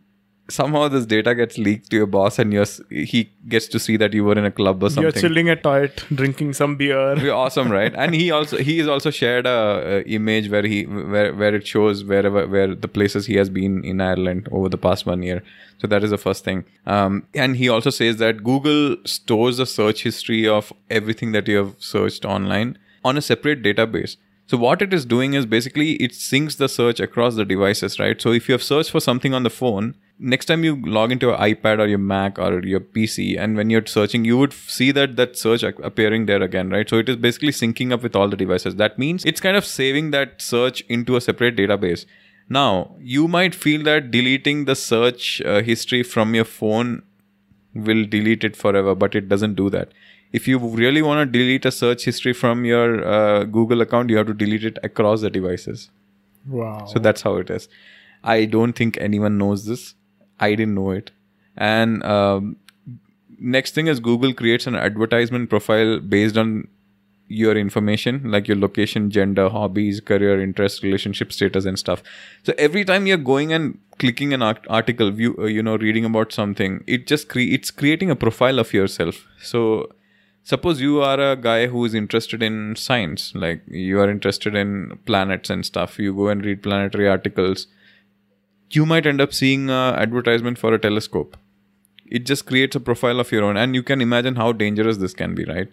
somehow 0.51 0.89
this 0.89 1.05
data 1.07 1.35
gets 1.35 1.59
leaked 1.59 1.91
to 1.91 1.97
your 1.97 2.07
boss 2.07 2.39
and 2.39 2.53
you're, 2.53 2.65
he 2.91 3.31
gets 3.49 3.69
to 3.69 3.79
see 3.79 3.97
that 3.97 4.15
you 4.15 4.25
were 4.25 4.33
in 4.33 4.45
a 4.45 4.51
club 4.51 4.83
or 4.83 4.89
something 4.89 5.03
You're 5.03 5.13
chilling 5.13 5.49
at 5.51 5.63
toilet, 5.63 6.05
drinking 6.15 6.55
some 6.55 6.77
beer. 6.77 7.15
We're 7.23 7.33
awesome, 7.33 7.71
right? 7.71 7.95
And 7.95 8.15
he 8.15 8.31
also 8.31 8.59
he 8.59 8.79
has 8.79 8.89
also 8.89 9.11
shared 9.11 9.47
a, 9.47 9.51
a 9.99 10.03
image 10.09 10.51
where 10.51 10.67
he 10.67 10.85
where 10.85 11.35
where 11.35 11.55
it 11.55 11.67
shows 11.67 12.05
wherever 12.05 12.47
where 12.47 12.75
the 12.75 12.89
places 12.89 13.27
he 13.27 13.35
has 13.37 13.51
been 13.51 13.85
in 13.85 14.01
Ireland 14.01 14.49
over 14.51 14.69
the 14.69 14.79
past 14.79 15.07
one 15.07 15.23
year. 15.23 15.43
So 15.79 15.87
that 15.87 16.03
is 16.03 16.11
the 16.11 16.19
first 16.19 16.45
thing. 16.45 16.65
Um, 16.87 17.27
and 17.35 17.57
he 17.57 17.69
also 17.69 17.91
says 17.91 18.17
that 18.17 18.43
Google 18.43 18.97
stores 19.05 19.59
the 19.59 19.67
search 19.67 20.03
history 20.03 20.49
of 20.49 20.73
everything 20.91 21.33
that 21.33 21.47
you 21.47 21.57
have 21.59 21.75
searched 21.79 22.25
online 22.25 22.79
on 23.05 23.17
a 23.17 23.23
separate 23.23 23.63
database. 23.63 24.17
So 24.47 24.57
what 24.57 24.81
it 24.81 24.95
is 24.95 25.05
doing 25.05 25.35
is 25.35 25.45
basically 25.45 25.93
it 25.97 26.13
syncs 26.13 26.57
the 26.57 26.71
search 26.71 27.01
across 27.01 27.35
the 27.35 27.45
devices, 27.45 27.99
right? 28.01 28.21
So 28.21 28.33
if 28.33 28.49
you 28.49 28.55
have 28.55 28.63
searched 28.63 28.91
for 28.91 28.99
something 28.99 29.35
on 29.35 29.43
the 29.43 29.51
phone, 29.51 29.95
next 30.19 30.47
time 30.47 30.65
you 30.65 30.77
log 30.85 31.13
into 31.13 31.27
your 31.27 31.37
iPad 31.37 31.79
or 31.79 31.87
your 31.87 31.99
Mac 31.99 32.39
or 32.39 32.61
your 32.61 32.81
PC, 32.81 33.39
and 33.39 33.57
when 33.57 33.71
you're 33.71 33.87
searching, 33.87 34.25
you 34.25 34.37
would 34.39 34.53
see 34.53 34.91
that 34.93 35.17
that 35.17 35.37
search 35.37 35.63
appearing 35.63 36.27
there 36.27 36.43
again, 36.43 36.71
right? 36.71 36.89
So 36.89 36.99
it 36.99 37.09
is 37.09 37.17
basically 37.17 37.51
syncing 37.51 37.93
up 37.93 38.03
with 38.03 38.17
all 38.17 38.29
the 38.29 38.37
devices. 38.37 38.77
That 38.77 38.99
means 38.99 39.25
it's 39.25 39.41
kind 39.41 39.57
of 39.57 39.65
saving 39.65 40.11
that 40.13 40.41
search 40.43 40.81
into 40.83 41.17
a 41.17 41.21
separate 41.21 41.57
database. 41.57 42.07
Now 42.49 42.97
you 42.99 43.29
might 43.29 43.55
feel 43.55 43.83
that 43.85 44.11
deleting 44.11 44.65
the 44.65 44.75
search 44.75 45.41
uh, 45.43 45.63
history 45.63 46.03
from 46.03 46.35
your 46.35 46.45
phone 46.45 47.03
will 47.75 48.05
delete 48.05 48.45
it 48.45 48.57
forever, 48.57 48.95
but 48.95 49.15
it 49.15 49.29
doesn't 49.29 49.55
do 49.55 49.71
that. 49.71 49.93
If 50.33 50.47
you 50.47 50.59
really 50.59 51.01
want 51.01 51.21
to 51.27 51.39
delete 51.39 51.65
a 51.65 51.71
search 51.71 52.05
history 52.05 52.33
from 52.33 52.65
your 52.65 53.07
uh, 53.07 53.45
Google 53.45 53.81
account, 53.81 54.11
you 54.11 54.17
have 54.17 54.27
to 54.27 54.35
delete 54.35 54.65
it 54.65 54.79
across 54.83 55.23
the 55.23 55.31
devices. 55.31 55.91
Wow. 56.47 56.87
So 56.87 56.99
that's 56.99 57.23
how 57.23 57.37
it 57.37 57.51
is. 57.51 57.69
I 58.25 58.45
don't 58.45 58.75
think 58.75 58.99
anyone 59.01 59.39
knows 59.39 59.65
this. 59.65 59.95
I 60.41 60.55
didn't 60.55 60.75
know 60.75 60.91
it. 60.91 61.11
And 61.57 62.05
um, 62.05 62.57
next 63.39 63.75
thing 63.75 63.87
is 63.87 64.01
Google 64.01 64.33
creates 64.33 64.67
an 64.67 64.75
advertisement 64.75 65.51
profile 65.51 66.01
based 66.01 66.37
on 66.37 66.69
your 67.29 67.57
information, 67.57 68.31
like 68.31 68.49
your 68.49 68.57
location, 68.57 69.11
gender, 69.11 69.51
hobbies, 69.51 70.01
career, 70.01 70.41
interest, 70.41 70.83
relationship 70.83 71.31
status, 71.31 71.67
and 71.67 71.79
stuff. 71.79 72.03
So 72.43 72.55
every 72.57 72.85
time 72.85 73.07
you're 73.07 73.19
going 73.19 73.53
and 73.53 73.79
clicking 73.99 74.33
an 74.33 74.41
art- 74.41 74.67
article, 74.71 75.11
view, 75.11 75.37
uh, 75.39 75.45
you 75.45 75.63
know, 75.63 75.77
reading 75.77 76.07
about 76.07 76.33
something, 76.33 76.83
it 76.87 77.07
just 77.07 77.29
cre- 77.29 77.41
it's 77.41 77.71
creating 77.71 78.11
a 78.11 78.17
profile 78.17 78.59
of 78.59 78.73
yourself. 78.73 79.27
So 79.43 79.91
suppose 80.43 80.81
you 80.81 81.03
are 81.03 81.21
a 81.21 81.37
guy 81.37 81.67
who 81.67 81.85
is 81.85 81.93
interested 81.93 82.43
in 82.43 82.75
science 82.75 83.35
like 83.35 83.61
you 83.69 84.01
are 84.01 84.11
interested 84.11 84.55
in 84.55 84.99
planets 85.05 85.51
and 85.51 85.67
stuff 85.67 85.99
you 85.99 86.15
go 86.15 86.29
and 86.29 86.43
read 86.43 86.63
planetary 86.63 87.07
articles 87.07 87.67
you 88.71 88.87
might 88.87 89.07
end 89.07 89.21
up 89.21 89.33
seeing 89.33 89.71
a 89.71 89.95
advertisement 89.97 90.59
for 90.59 90.75
a 90.75 90.79
telescope. 90.79 91.37
It 92.07 92.25
just 92.25 92.47
creates 92.47 92.77
a 92.77 92.81
profile 92.81 93.21
of 93.21 93.33
your 93.33 93.45
own 93.45 93.57
and 93.57 93.75
you 93.75 93.83
can 93.83 94.01
imagine 94.01 94.37
how 94.37 94.53
dangerous 94.53 94.97
this 94.97 95.15
can 95.15 95.35
be 95.35 95.45
right? 95.45 95.69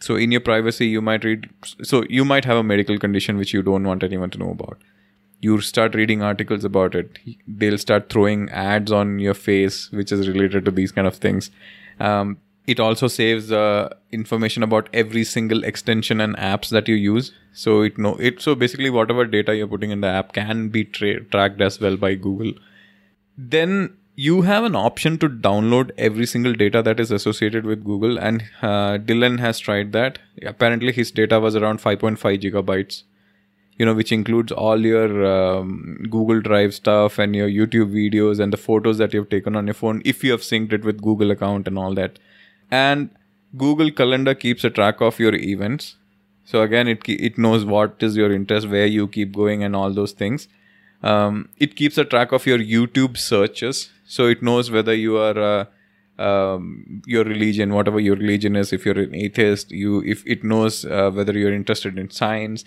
So 0.00 0.16
in 0.16 0.32
your 0.32 0.40
privacy 0.40 0.86
you 0.86 1.00
might 1.00 1.24
read 1.24 1.48
so 1.82 2.04
you 2.08 2.24
might 2.24 2.44
have 2.44 2.56
a 2.56 2.62
medical 2.62 2.98
condition 2.98 3.36
which 3.36 3.52
you 3.52 3.62
don't 3.62 3.84
want 3.84 4.02
anyone 4.02 4.30
to 4.30 4.38
know 4.38 4.50
about. 4.50 4.78
You 5.40 5.60
start 5.60 5.94
reading 5.94 6.22
articles 6.22 6.64
about 6.64 6.96
it. 6.96 7.18
They'll 7.46 7.78
start 7.78 8.10
throwing 8.10 8.48
ads 8.50 8.90
on 8.90 9.18
your 9.18 9.34
face 9.34 9.90
which 9.92 10.10
is 10.12 10.28
related 10.28 10.64
to 10.64 10.70
these 10.70 10.92
kind 10.92 11.06
of 11.06 11.16
things. 11.16 11.50
Um, 12.00 12.38
it 12.72 12.78
also 12.78 13.08
saves 13.08 13.50
uh, 13.50 13.88
information 14.12 14.62
about 14.62 14.90
every 14.92 15.24
single 15.24 15.64
extension 15.64 16.20
and 16.20 16.36
apps 16.36 16.68
that 16.68 16.86
you 16.86 16.96
use. 16.96 17.32
So 17.52 17.80
it 17.80 17.96
know 17.96 18.14
it 18.16 18.42
so 18.42 18.54
basically 18.54 18.90
whatever 18.90 19.24
data 19.24 19.56
you're 19.56 19.72
putting 19.74 19.90
in 19.90 20.02
the 20.02 20.08
app 20.08 20.34
can 20.34 20.68
be 20.68 20.84
tra- 20.84 21.24
tracked 21.36 21.62
as 21.62 21.80
well 21.80 21.96
by 21.96 22.14
google. 22.14 22.52
Then 23.38 23.96
you 24.16 24.42
have 24.42 24.64
an 24.64 24.76
option 24.76 25.16
to 25.18 25.30
download 25.30 25.92
every 25.96 26.26
single 26.26 26.52
data 26.52 26.82
that 26.82 27.00
is 27.00 27.10
associated 27.10 27.64
with 27.64 27.84
google 27.84 28.18
and 28.18 28.44
uh, 28.60 28.98
dylan 29.10 29.40
has 29.40 29.58
tried 29.58 29.92
that. 29.92 30.18
Apparently 30.44 30.92
his 30.92 31.10
data 31.10 31.40
was 31.40 31.56
around 31.56 31.80
5.5 31.80 32.42
gigabytes 32.46 33.04
you 33.78 33.86
know 33.86 33.94
which 33.94 34.10
includes 34.12 34.52
all 34.52 34.84
your 34.84 35.24
um, 35.24 35.98
google 36.10 36.40
drive 36.40 36.74
stuff 36.74 37.18
and 37.18 37.36
your 37.36 37.48
youtube 37.48 37.92
videos 37.98 38.40
and 38.40 38.52
the 38.52 38.56
photos 38.56 38.98
that 38.98 39.14
you've 39.14 39.28
taken 39.34 39.54
on 39.54 39.68
your 39.68 39.74
phone 39.82 40.02
if 40.04 40.24
you 40.24 40.32
have 40.32 40.40
synced 40.40 40.72
it 40.72 40.84
with 40.84 41.00
google 41.00 41.30
account 41.30 41.68
and 41.68 41.78
all 41.78 41.94
that 41.94 42.18
and 42.70 43.10
google 43.56 43.90
calendar 43.90 44.34
keeps 44.34 44.64
a 44.64 44.70
track 44.70 45.00
of 45.00 45.18
your 45.18 45.34
events. 45.34 45.96
So 46.44 46.62
again 46.62 46.88
it 46.88 47.08
it 47.08 47.38
knows 47.38 47.64
what 47.64 48.02
is 48.02 48.16
your 48.16 48.32
interest 48.32 48.68
where 48.68 48.86
you 48.86 49.08
keep 49.08 49.32
going 49.32 49.62
and 49.62 49.76
all 49.76 49.92
those 49.92 50.12
things. 50.12 50.48
Um, 51.02 51.48
it 51.58 51.76
keeps 51.76 51.96
a 51.98 52.04
track 52.04 52.32
of 52.32 52.46
your 52.46 52.58
youtube 52.58 53.16
searches. 53.16 53.90
So 54.04 54.26
it 54.26 54.42
knows 54.42 54.70
whether 54.70 54.94
you 54.94 55.18
are 55.18 55.38
uh, 55.38 55.64
um, 56.18 57.02
your 57.06 57.24
religion 57.24 57.72
whatever 57.72 58.00
your 58.00 58.16
religion 58.16 58.56
is 58.56 58.72
if 58.72 58.84
you're 58.84 58.98
an 58.98 59.14
atheist 59.14 59.70
you 59.70 60.02
if 60.04 60.26
it 60.26 60.42
knows 60.42 60.84
uh, 60.84 61.10
whether 61.12 61.32
you're 61.38 61.54
interested 61.54 61.96
in 61.96 62.10
science 62.10 62.64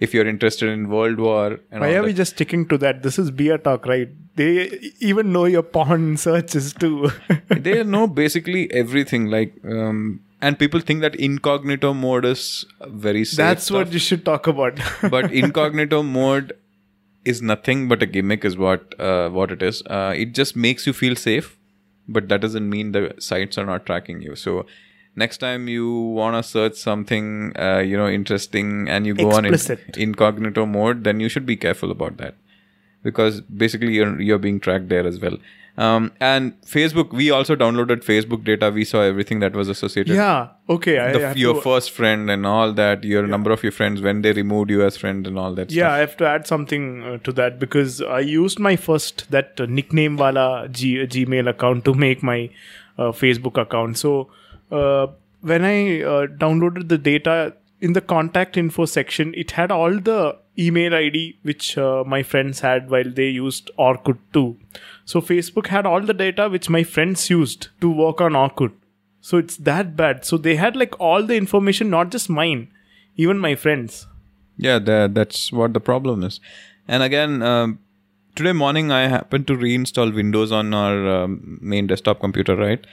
if 0.00 0.12
you're 0.12 0.26
interested 0.26 0.68
in 0.68 0.88
world 0.88 1.18
war 1.18 1.60
and 1.70 1.80
Why 1.80 1.94
are 1.94 2.02
we 2.02 2.12
just 2.12 2.34
sticking 2.34 2.66
to 2.68 2.78
that? 2.78 3.02
This 3.02 3.18
is 3.18 3.30
beer 3.30 3.58
talk, 3.58 3.86
right? 3.86 4.08
They 4.36 4.92
even 5.00 5.32
know 5.32 5.44
your 5.44 5.62
porn 5.62 6.16
searches 6.26 6.72
too. 6.72 7.10
they 7.48 7.82
know 7.84 8.06
basically 8.06 8.70
everything 8.72 9.26
like 9.26 9.54
um, 9.64 10.20
and 10.40 10.58
people 10.58 10.80
think 10.80 11.00
that 11.00 11.14
incognito 11.14 11.94
mode 11.94 12.24
is 12.24 12.66
very 12.86 13.24
safe 13.24 13.36
That's 13.36 13.64
stuff. 13.64 13.76
what 13.78 13.92
you 13.92 13.98
should 13.98 14.24
talk 14.24 14.46
about. 14.46 14.78
but 15.10 15.32
incognito 15.32 16.02
mode 16.02 16.52
is 17.24 17.40
nothing 17.40 17.88
but 17.88 18.02
a 18.02 18.06
gimmick 18.06 18.44
is 18.44 18.56
what 18.56 18.98
uh, 19.00 19.28
what 19.30 19.50
it 19.50 19.62
is 19.62 19.82
uh, 19.86 20.12
it 20.14 20.34
just 20.34 20.56
makes 20.56 20.86
you 20.86 20.92
feel 20.92 21.16
safe 21.16 21.56
but 22.06 22.28
that 22.28 22.40
doesn't 22.42 22.68
mean 22.68 22.92
the 22.92 23.14
sites 23.18 23.56
are 23.56 23.64
not 23.64 23.86
tracking 23.86 24.20
you 24.20 24.34
so 24.36 24.66
next 25.16 25.38
time 25.38 25.68
you 25.68 25.90
want 25.90 26.36
to 26.36 26.42
search 26.42 26.74
something 26.74 27.52
uh, 27.58 27.78
you 27.78 27.96
know 27.96 28.08
interesting 28.08 28.88
and 28.88 29.06
you 29.06 29.14
go 29.14 29.30
on 29.32 29.44
in, 29.44 29.54
incognito 29.96 30.66
mode 30.66 31.04
then 31.04 31.20
you 31.20 31.28
should 31.28 31.46
be 31.46 31.56
careful 31.56 31.90
about 31.90 32.16
that 32.16 32.34
because 33.02 33.40
basically 33.42 33.92
you're 33.92 34.20
you're 34.20 34.38
being 34.38 34.58
tracked 34.58 34.88
there 34.88 35.06
as 35.06 35.20
well 35.20 35.36
um, 35.76 36.12
and 36.20 36.60
facebook 36.62 37.10
we 37.10 37.30
also 37.30 37.56
downloaded 37.56 38.04
facebook 38.04 38.44
data 38.44 38.70
we 38.70 38.84
saw 38.84 39.00
everything 39.00 39.40
that 39.40 39.54
was 39.54 39.68
associated 39.68 40.14
yeah. 40.14 40.48
Okay. 40.66 40.98
I 40.98 41.12
the, 41.12 41.20
have 41.20 41.36
your 41.36 41.54
to, 41.54 41.60
first 41.60 41.90
friend 41.90 42.30
and 42.30 42.46
all 42.46 42.72
that 42.72 43.04
your 43.04 43.26
number 43.26 43.50
of 43.50 43.62
your 43.62 43.72
friends 43.72 44.00
when 44.00 44.22
they 44.22 44.32
removed 44.32 44.70
you 44.70 44.82
as 44.82 44.96
friend 44.96 45.26
and 45.26 45.38
all 45.38 45.54
that 45.56 45.70
yeah, 45.70 45.84
stuff. 45.84 45.92
I 45.92 45.98
have 45.98 46.16
to 46.16 46.26
add 46.26 46.46
something 46.46 47.02
uh, 47.02 47.18
to 47.18 47.32
that 47.32 47.58
because 47.58 48.00
I 48.00 48.20
used 48.20 48.58
my 48.58 48.76
first 48.76 49.30
that 49.30 49.60
uh, 49.60 49.66
nickname 49.66 50.16
wala 50.16 50.68
G- 50.70 51.06
Gmail 51.06 51.50
account 51.50 51.84
to 51.84 51.92
make 51.92 52.22
my 52.22 52.48
uh, 52.96 53.12
Facebook 53.12 53.60
account. 53.60 53.98
So 53.98 54.30
when 55.40 55.64
I 55.64 56.02
uh, 56.02 56.26
downloaded 56.26 56.88
the 56.88 56.98
data 56.98 57.54
in 57.80 57.92
the 57.92 58.00
contact 58.00 58.56
info 58.56 58.86
section, 58.86 59.34
it 59.34 59.52
had 59.52 59.70
all 59.70 59.98
the 59.98 60.38
email 60.58 60.94
ID 60.94 61.38
which 61.42 61.76
uh, 61.76 62.04
my 62.06 62.22
friends 62.22 62.60
had 62.60 62.90
while 62.90 63.10
they 63.10 63.28
used 63.28 63.70
Orkut 63.78 64.18
too. 64.32 64.56
So 65.04 65.20
Facebook 65.20 65.66
had 65.66 65.84
all 65.84 66.00
the 66.00 66.14
data 66.14 66.48
which 66.48 66.70
my 66.70 66.82
friends 66.82 67.28
used 67.28 67.68
to 67.80 67.90
work 67.90 68.20
on 68.20 68.32
Orkut. 68.32 68.72
So 69.20 69.38
it's 69.38 69.56
that 69.58 69.96
bad. 69.96 70.24
So 70.24 70.36
they 70.36 70.56
had 70.56 70.76
like 70.76 70.98
all 71.00 71.22
the 71.22 71.36
information, 71.36 71.90
not 71.90 72.10
just 72.10 72.30
mine, 72.30 72.68
even 73.16 73.38
my 73.38 73.54
friends. 73.54 74.06
Yeah, 74.56 74.78
that, 74.78 75.14
that's 75.14 75.52
what 75.52 75.74
the 75.74 75.80
problem 75.80 76.22
is. 76.22 76.40
And 76.86 77.02
again, 77.02 77.42
um, 77.42 77.78
today 78.34 78.52
morning 78.52 78.92
I 78.92 79.08
happened 79.08 79.46
to 79.48 79.54
reinstall 79.54 80.14
Windows 80.14 80.52
on 80.52 80.72
our 80.72 81.08
um, 81.08 81.58
main 81.60 81.86
desktop 81.86 82.20
computer, 82.20 82.54
right? 82.54 82.86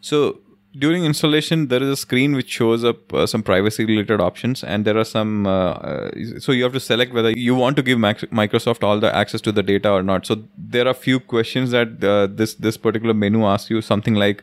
So 0.00 0.40
during 0.78 1.04
installation, 1.04 1.68
there 1.68 1.82
is 1.82 1.88
a 1.88 1.96
screen 1.96 2.34
which 2.34 2.50
shows 2.50 2.84
up 2.84 3.12
uh, 3.14 3.26
some 3.26 3.42
privacy 3.42 3.84
related 3.84 4.20
options, 4.20 4.64
and 4.64 4.84
there 4.84 4.98
are 4.98 5.04
some. 5.04 5.46
Uh, 5.46 5.70
uh, 5.72 6.10
so 6.40 6.52
you 6.52 6.64
have 6.64 6.72
to 6.72 6.80
select 6.80 7.12
whether 7.12 7.30
you 7.30 7.54
want 7.54 7.76
to 7.76 7.82
give 7.82 7.98
Microsoft 7.98 8.82
all 8.82 8.98
the 8.98 9.14
access 9.14 9.40
to 9.42 9.52
the 9.52 9.62
data 9.62 9.90
or 9.90 10.02
not. 10.02 10.26
So 10.26 10.42
there 10.58 10.88
are 10.88 10.94
few 10.94 11.20
questions 11.20 11.70
that 11.70 12.02
uh, 12.02 12.26
this 12.26 12.54
this 12.54 12.76
particular 12.76 13.14
menu 13.14 13.44
asks 13.44 13.70
you 13.70 13.80
something 13.80 14.14
like 14.14 14.42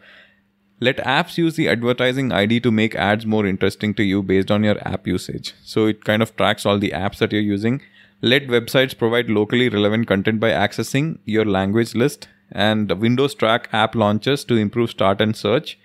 let 0.84 0.98
apps 0.98 1.38
use 1.38 1.56
the 1.56 1.70
advertising 1.70 2.32
id 2.32 2.60
to 2.60 2.72
make 2.72 2.96
ads 2.96 3.26
more 3.28 3.46
interesting 3.46 3.94
to 3.94 4.04
you 4.04 4.24
based 4.24 4.50
on 4.50 4.64
your 4.64 4.78
app 4.88 5.06
usage 5.06 5.54
so 5.64 5.86
it 5.86 6.04
kind 6.04 6.24
of 6.24 6.36
tracks 6.36 6.66
all 6.66 6.80
the 6.80 6.90
apps 6.90 7.20
that 7.20 7.32
you're 7.32 7.50
using 7.50 7.80
let 8.24 8.48
websites 8.48 8.98
provide 8.98 9.30
locally 9.30 9.70
relevant 9.70 10.08
content 10.08 10.40
by 10.40 10.50
accessing 10.50 11.20
your 11.24 11.46
language 11.46 11.94
list 11.94 12.28
and 12.52 12.92
windows 13.00 13.36
track 13.36 13.70
app 13.72 13.94
launches 13.94 14.44
to 14.44 14.56
improve 14.56 14.90
start 14.90 15.22
and 15.22 15.38
search 15.38 15.78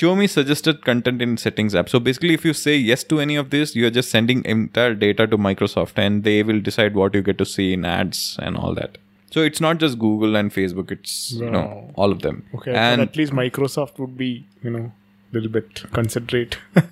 show 0.00 0.12
me 0.20 0.26
suggested 0.34 0.84
content 0.88 1.22
in 1.26 1.36
settings 1.44 1.74
app 1.80 1.88
so 1.94 2.00
basically 2.08 2.34
if 2.38 2.44
you 2.48 2.52
say 2.60 2.74
yes 2.90 3.04
to 3.12 3.20
any 3.24 3.36
of 3.42 3.50
this 3.50 3.74
you're 3.80 3.94
just 3.98 4.10
sending 4.16 4.44
entire 4.54 4.94
data 5.02 5.26
to 5.32 5.38
microsoft 5.46 6.00
and 6.04 6.24
they 6.28 6.42
will 6.42 6.60
decide 6.68 6.94
what 7.00 7.14
you 7.14 7.22
get 7.28 7.38
to 7.42 7.46
see 7.54 7.72
in 7.74 7.84
ads 7.84 8.22
and 8.48 8.56
all 8.56 8.74
that 8.80 8.98
so 9.30 9.40
it's 9.50 9.60
not 9.66 9.78
just 9.84 9.98
google 10.06 10.36
and 10.40 10.52
facebook 10.58 10.90
it's 10.96 11.14
you 11.32 11.50
know 11.56 11.66
all 11.94 12.10
of 12.16 12.22
them 12.26 12.44
Okay, 12.54 12.74
and 12.74 13.00
at 13.00 13.16
least 13.16 13.32
Microsoft 13.32 13.98
would 13.98 14.16
be, 14.16 14.46
you 14.62 14.70
know, 14.70 14.84
a 14.88 15.34
little 15.36 15.50
bit 15.50 15.82
considerate. 15.92 16.58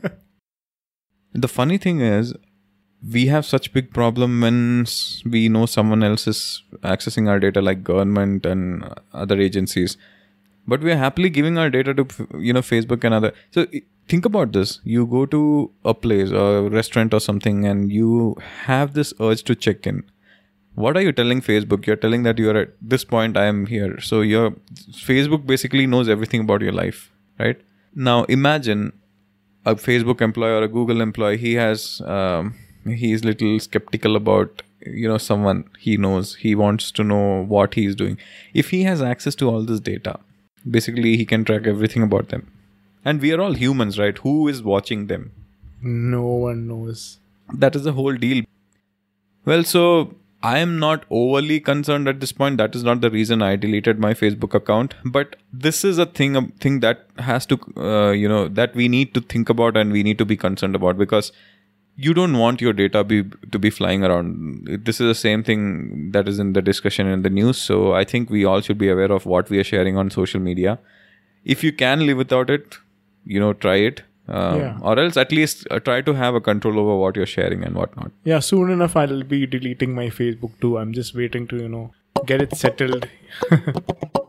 The 1.35 1.49
funny 1.49 1.79
thing 1.79 2.01
is, 2.01 2.35
we 3.17 3.27
have 3.27 3.47
such 3.47 3.73
big 3.73 3.93
problem 3.93 4.41
when 4.43 4.87
we 5.25 5.49
know 5.49 5.65
someone 5.67 6.03
else 6.03 6.27
is 6.27 6.63
accessing 6.83 7.29
our 7.29 7.41
data, 7.41 7.63
like 7.63 7.83
government 7.83 8.45
and 8.45 8.85
other 9.15 9.41
agencies. 9.41 9.97
But 10.67 10.81
we 10.81 10.93
are 10.93 10.97
happily 10.97 11.29
giving 11.31 11.59
our 11.59 11.71
data 11.71 11.95
to 11.95 12.07
you 12.39 12.53
know 12.53 12.61
Facebook 12.61 13.05
and 13.05 13.15
other. 13.15 13.33
So 13.51 13.67
think 14.09 14.25
about 14.25 14.53
this: 14.53 14.81
you 14.85 15.07
go 15.07 15.27
to 15.27 15.71
a 15.85 15.95
place, 15.95 16.31
a 16.31 16.63
restaurant 16.79 17.15
or 17.15 17.21
something, 17.21 17.67
and 17.67 17.91
you 17.91 18.37
have 18.65 18.95
this 18.95 19.13
urge 19.21 19.43
to 19.45 19.55
check 19.55 19.87
in. 19.87 20.05
What 20.75 20.97
are 20.97 21.03
you 21.03 21.13
telling 21.13 21.43
Facebook? 21.43 21.87
You're 21.87 21.97
telling 21.97 22.23
that 22.23 22.39
you're 22.39 22.57
at 22.57 22.71
this 22.81 23.05
point. 23.05 23.37
I 23.37 23.47
am 23.47 23.67
here. 23.67 24.01
So 24.01 24.23
your 24.23 24.53
Facebook 25.11 25.47
basically 25.47 25.87
knows 25.87 26.09
everything 26.09 26.43
about 26.43 26.63
your 26.63 26.73
life, 26.73 27.11
right? 27.39 27.61
Now 27.95 28.25
imagine 28.25 28.93
a 29.65 29.75
Facebook 29.75 30.21
employee 30.21 30.53
or 30.53 30.63
a 30.63 30.69
Google 30.69 31.01
employee, 31.01 31.37
he 31.37 31.55
has 31.55 32.01
um, 32.03 32.55
he 32.85 33.13
is 33.13 33.25
little 33.25 33.59
skeptical 33.61 34.17
about 34.17 34.63
you 34.85 35.09
know 35.09 35.19
someone 35.19 35.65
he 35.79 35.97
knows. 35.97 36.35
He 36.37 36.55
wants 36.55 36.91
to 36.93 37.05
know 37.05 37.45
what 37.45 37.75
he 37.75 37.87
is 37.87 37.95
doing. 37.95 38.19
If 38.55 38.71
he 38.71 38.83
has 38.85 39.03
access 39.03 39.35
to 39.37 39.49
all 39.49 39.65
this 39.65 39.81
data, 39.81 40.19
basically 40.71 41.17
he 41.17 41.25
can 41.25 41.45
track 41.45 41.67
everything 41.67 42.03
about 42.03 42.29
them. 42.29 42.51
And 43.05 43.21
we 43.21 43.33
are 43.33 43.41
all 43.41 43.55
humans, 43.55 43.99
right? 43.99 44.17
Who 44.19 44.49
is 44.49 44.63
watching 44.63 45.07
them? 45.07 45.33
no 45.83 46.23
one 46.23 46.69
knows. 46.69 47.19
That 47.53 47.77
is 47.77 47.85
the 47.85 47.93
whole 47.93 48.15
deal. 48.15 48.45
Well, 49.45 49.65
so 49.65 50.15
I 50.43 50.59
am 50.59 50.79
not 50.79 51.05
overly 51.11 51.61
concerned 51.61 52.09
at 52.09 52.21
this 52.21 52.33
point. 52.33 52.59
That 52.59 52.75
is 52.75 52.85
not 52.85 53.01
the 53.01 53.11
reason 53.11 53.43
I 53.43 53.57
deleted 53.57 53.99
my 53.99 54.15
Facebook 54.15 54.55
account. 54.55 54.95
But 55.05 55.37
this 55.53 55.85
is 55.85 55.99
a 55.99 56.07
thing, 56.07 56.37
a 56.37 56.43
thing 56.61 56.81
that 56.81 57.07
has 57.19 57.47
to, 57.47 57.59
uh, 57.77 58.11
you 58.11 58.29
know, 58.29 58.49
that 58.49 58.75
we 58.75 58.89
need 58.89 59.15
to 59.15 59.21
think 59.21 59.49
about 59.49 59.77
and 59.77 59.93
we 59.93 60.03
need 60.03 60.19
to 60.19 60.25
be 60.25 60.37
concerned 60.37 60.75
about 60.77 60.99
because 60.99 61.33
you 61.97 62.15
don't 62.15 62.39
want 62.39 62.61
your 62.61 62.73
data 62.73 63.05
be 63.05 63.25
to 63.51 63.59
be 63.59 63.71
flying 63.71 64.05
around. 64.05 64.69
This 64.85 65.01
is 65.01 65.07
the 65.09 65.15
same 65.15 65.43
thing 65.43 66.11
that 66.13 66.29
is 66.29 66.39
in 66.39 66.53
the 66.55 66.63
discussion 66.63 67.07
in 67.07 67.23
the 67.23 67.31
news. 67.31 67.59
So 67.59 67.93
I 67.95 68.05
think 68.05 68.31
we 68.31 68.45
all 68.45 68.61
should 68.61 68.79
be 68.79 68.89
aware 68.89 69.13
of 69.13 69.27
what 69.27 69.51
we 69.51 69.59
are 69.59 69.65
sharing 69.65 69.97
on 69.97 70.11
social 70.11 70.41
media. 70.41 70.79
If 71.45 71.63
you 71.65 71.73
can 71.73 72.07
live 72.07 72.17
without 72.17 72.51
it, 72.51 72.79
you 73.27 73.39
know, 73.41 73.53
try 73.53 73.77
it. 73.77 74.03
Um, 74.29 74.59
Yeah. 74.61 74.79
Or 74.81 74.99
else 74.99 75.17
at 75.17 75.33
least 75.33 75.67
uh, 75.71 75.81
try 75.81 76.01
to 76.01 76.15
have 76.15 76.35
a 76.35 76.41
control 76.41 76.79
over 76.79 76.97
what 76.97 77.17
you're 77.17 77.27
sharing 77.27 77.65
and 77.65 77.75
whatnot. 77.75 78.13
Yeah, 78.25 78.39
soon 78.39 78.71
enough 78.71 78.97
I'll 78.97 79.23
be 79.25 79.47
deleting 79.47 79.95
my 79.95 80.09
Facebook 80.09 80.59
too. 80.61 80.79
I'm 80.79 80.93
just 80.93 81.15
waiting 81.15 81.47
to, 81.49 81.57
you 81.57 81.69
know, 81.69 81.93
get 82.27 82.41
it 82.41 82.57
settled. 82.57 83.09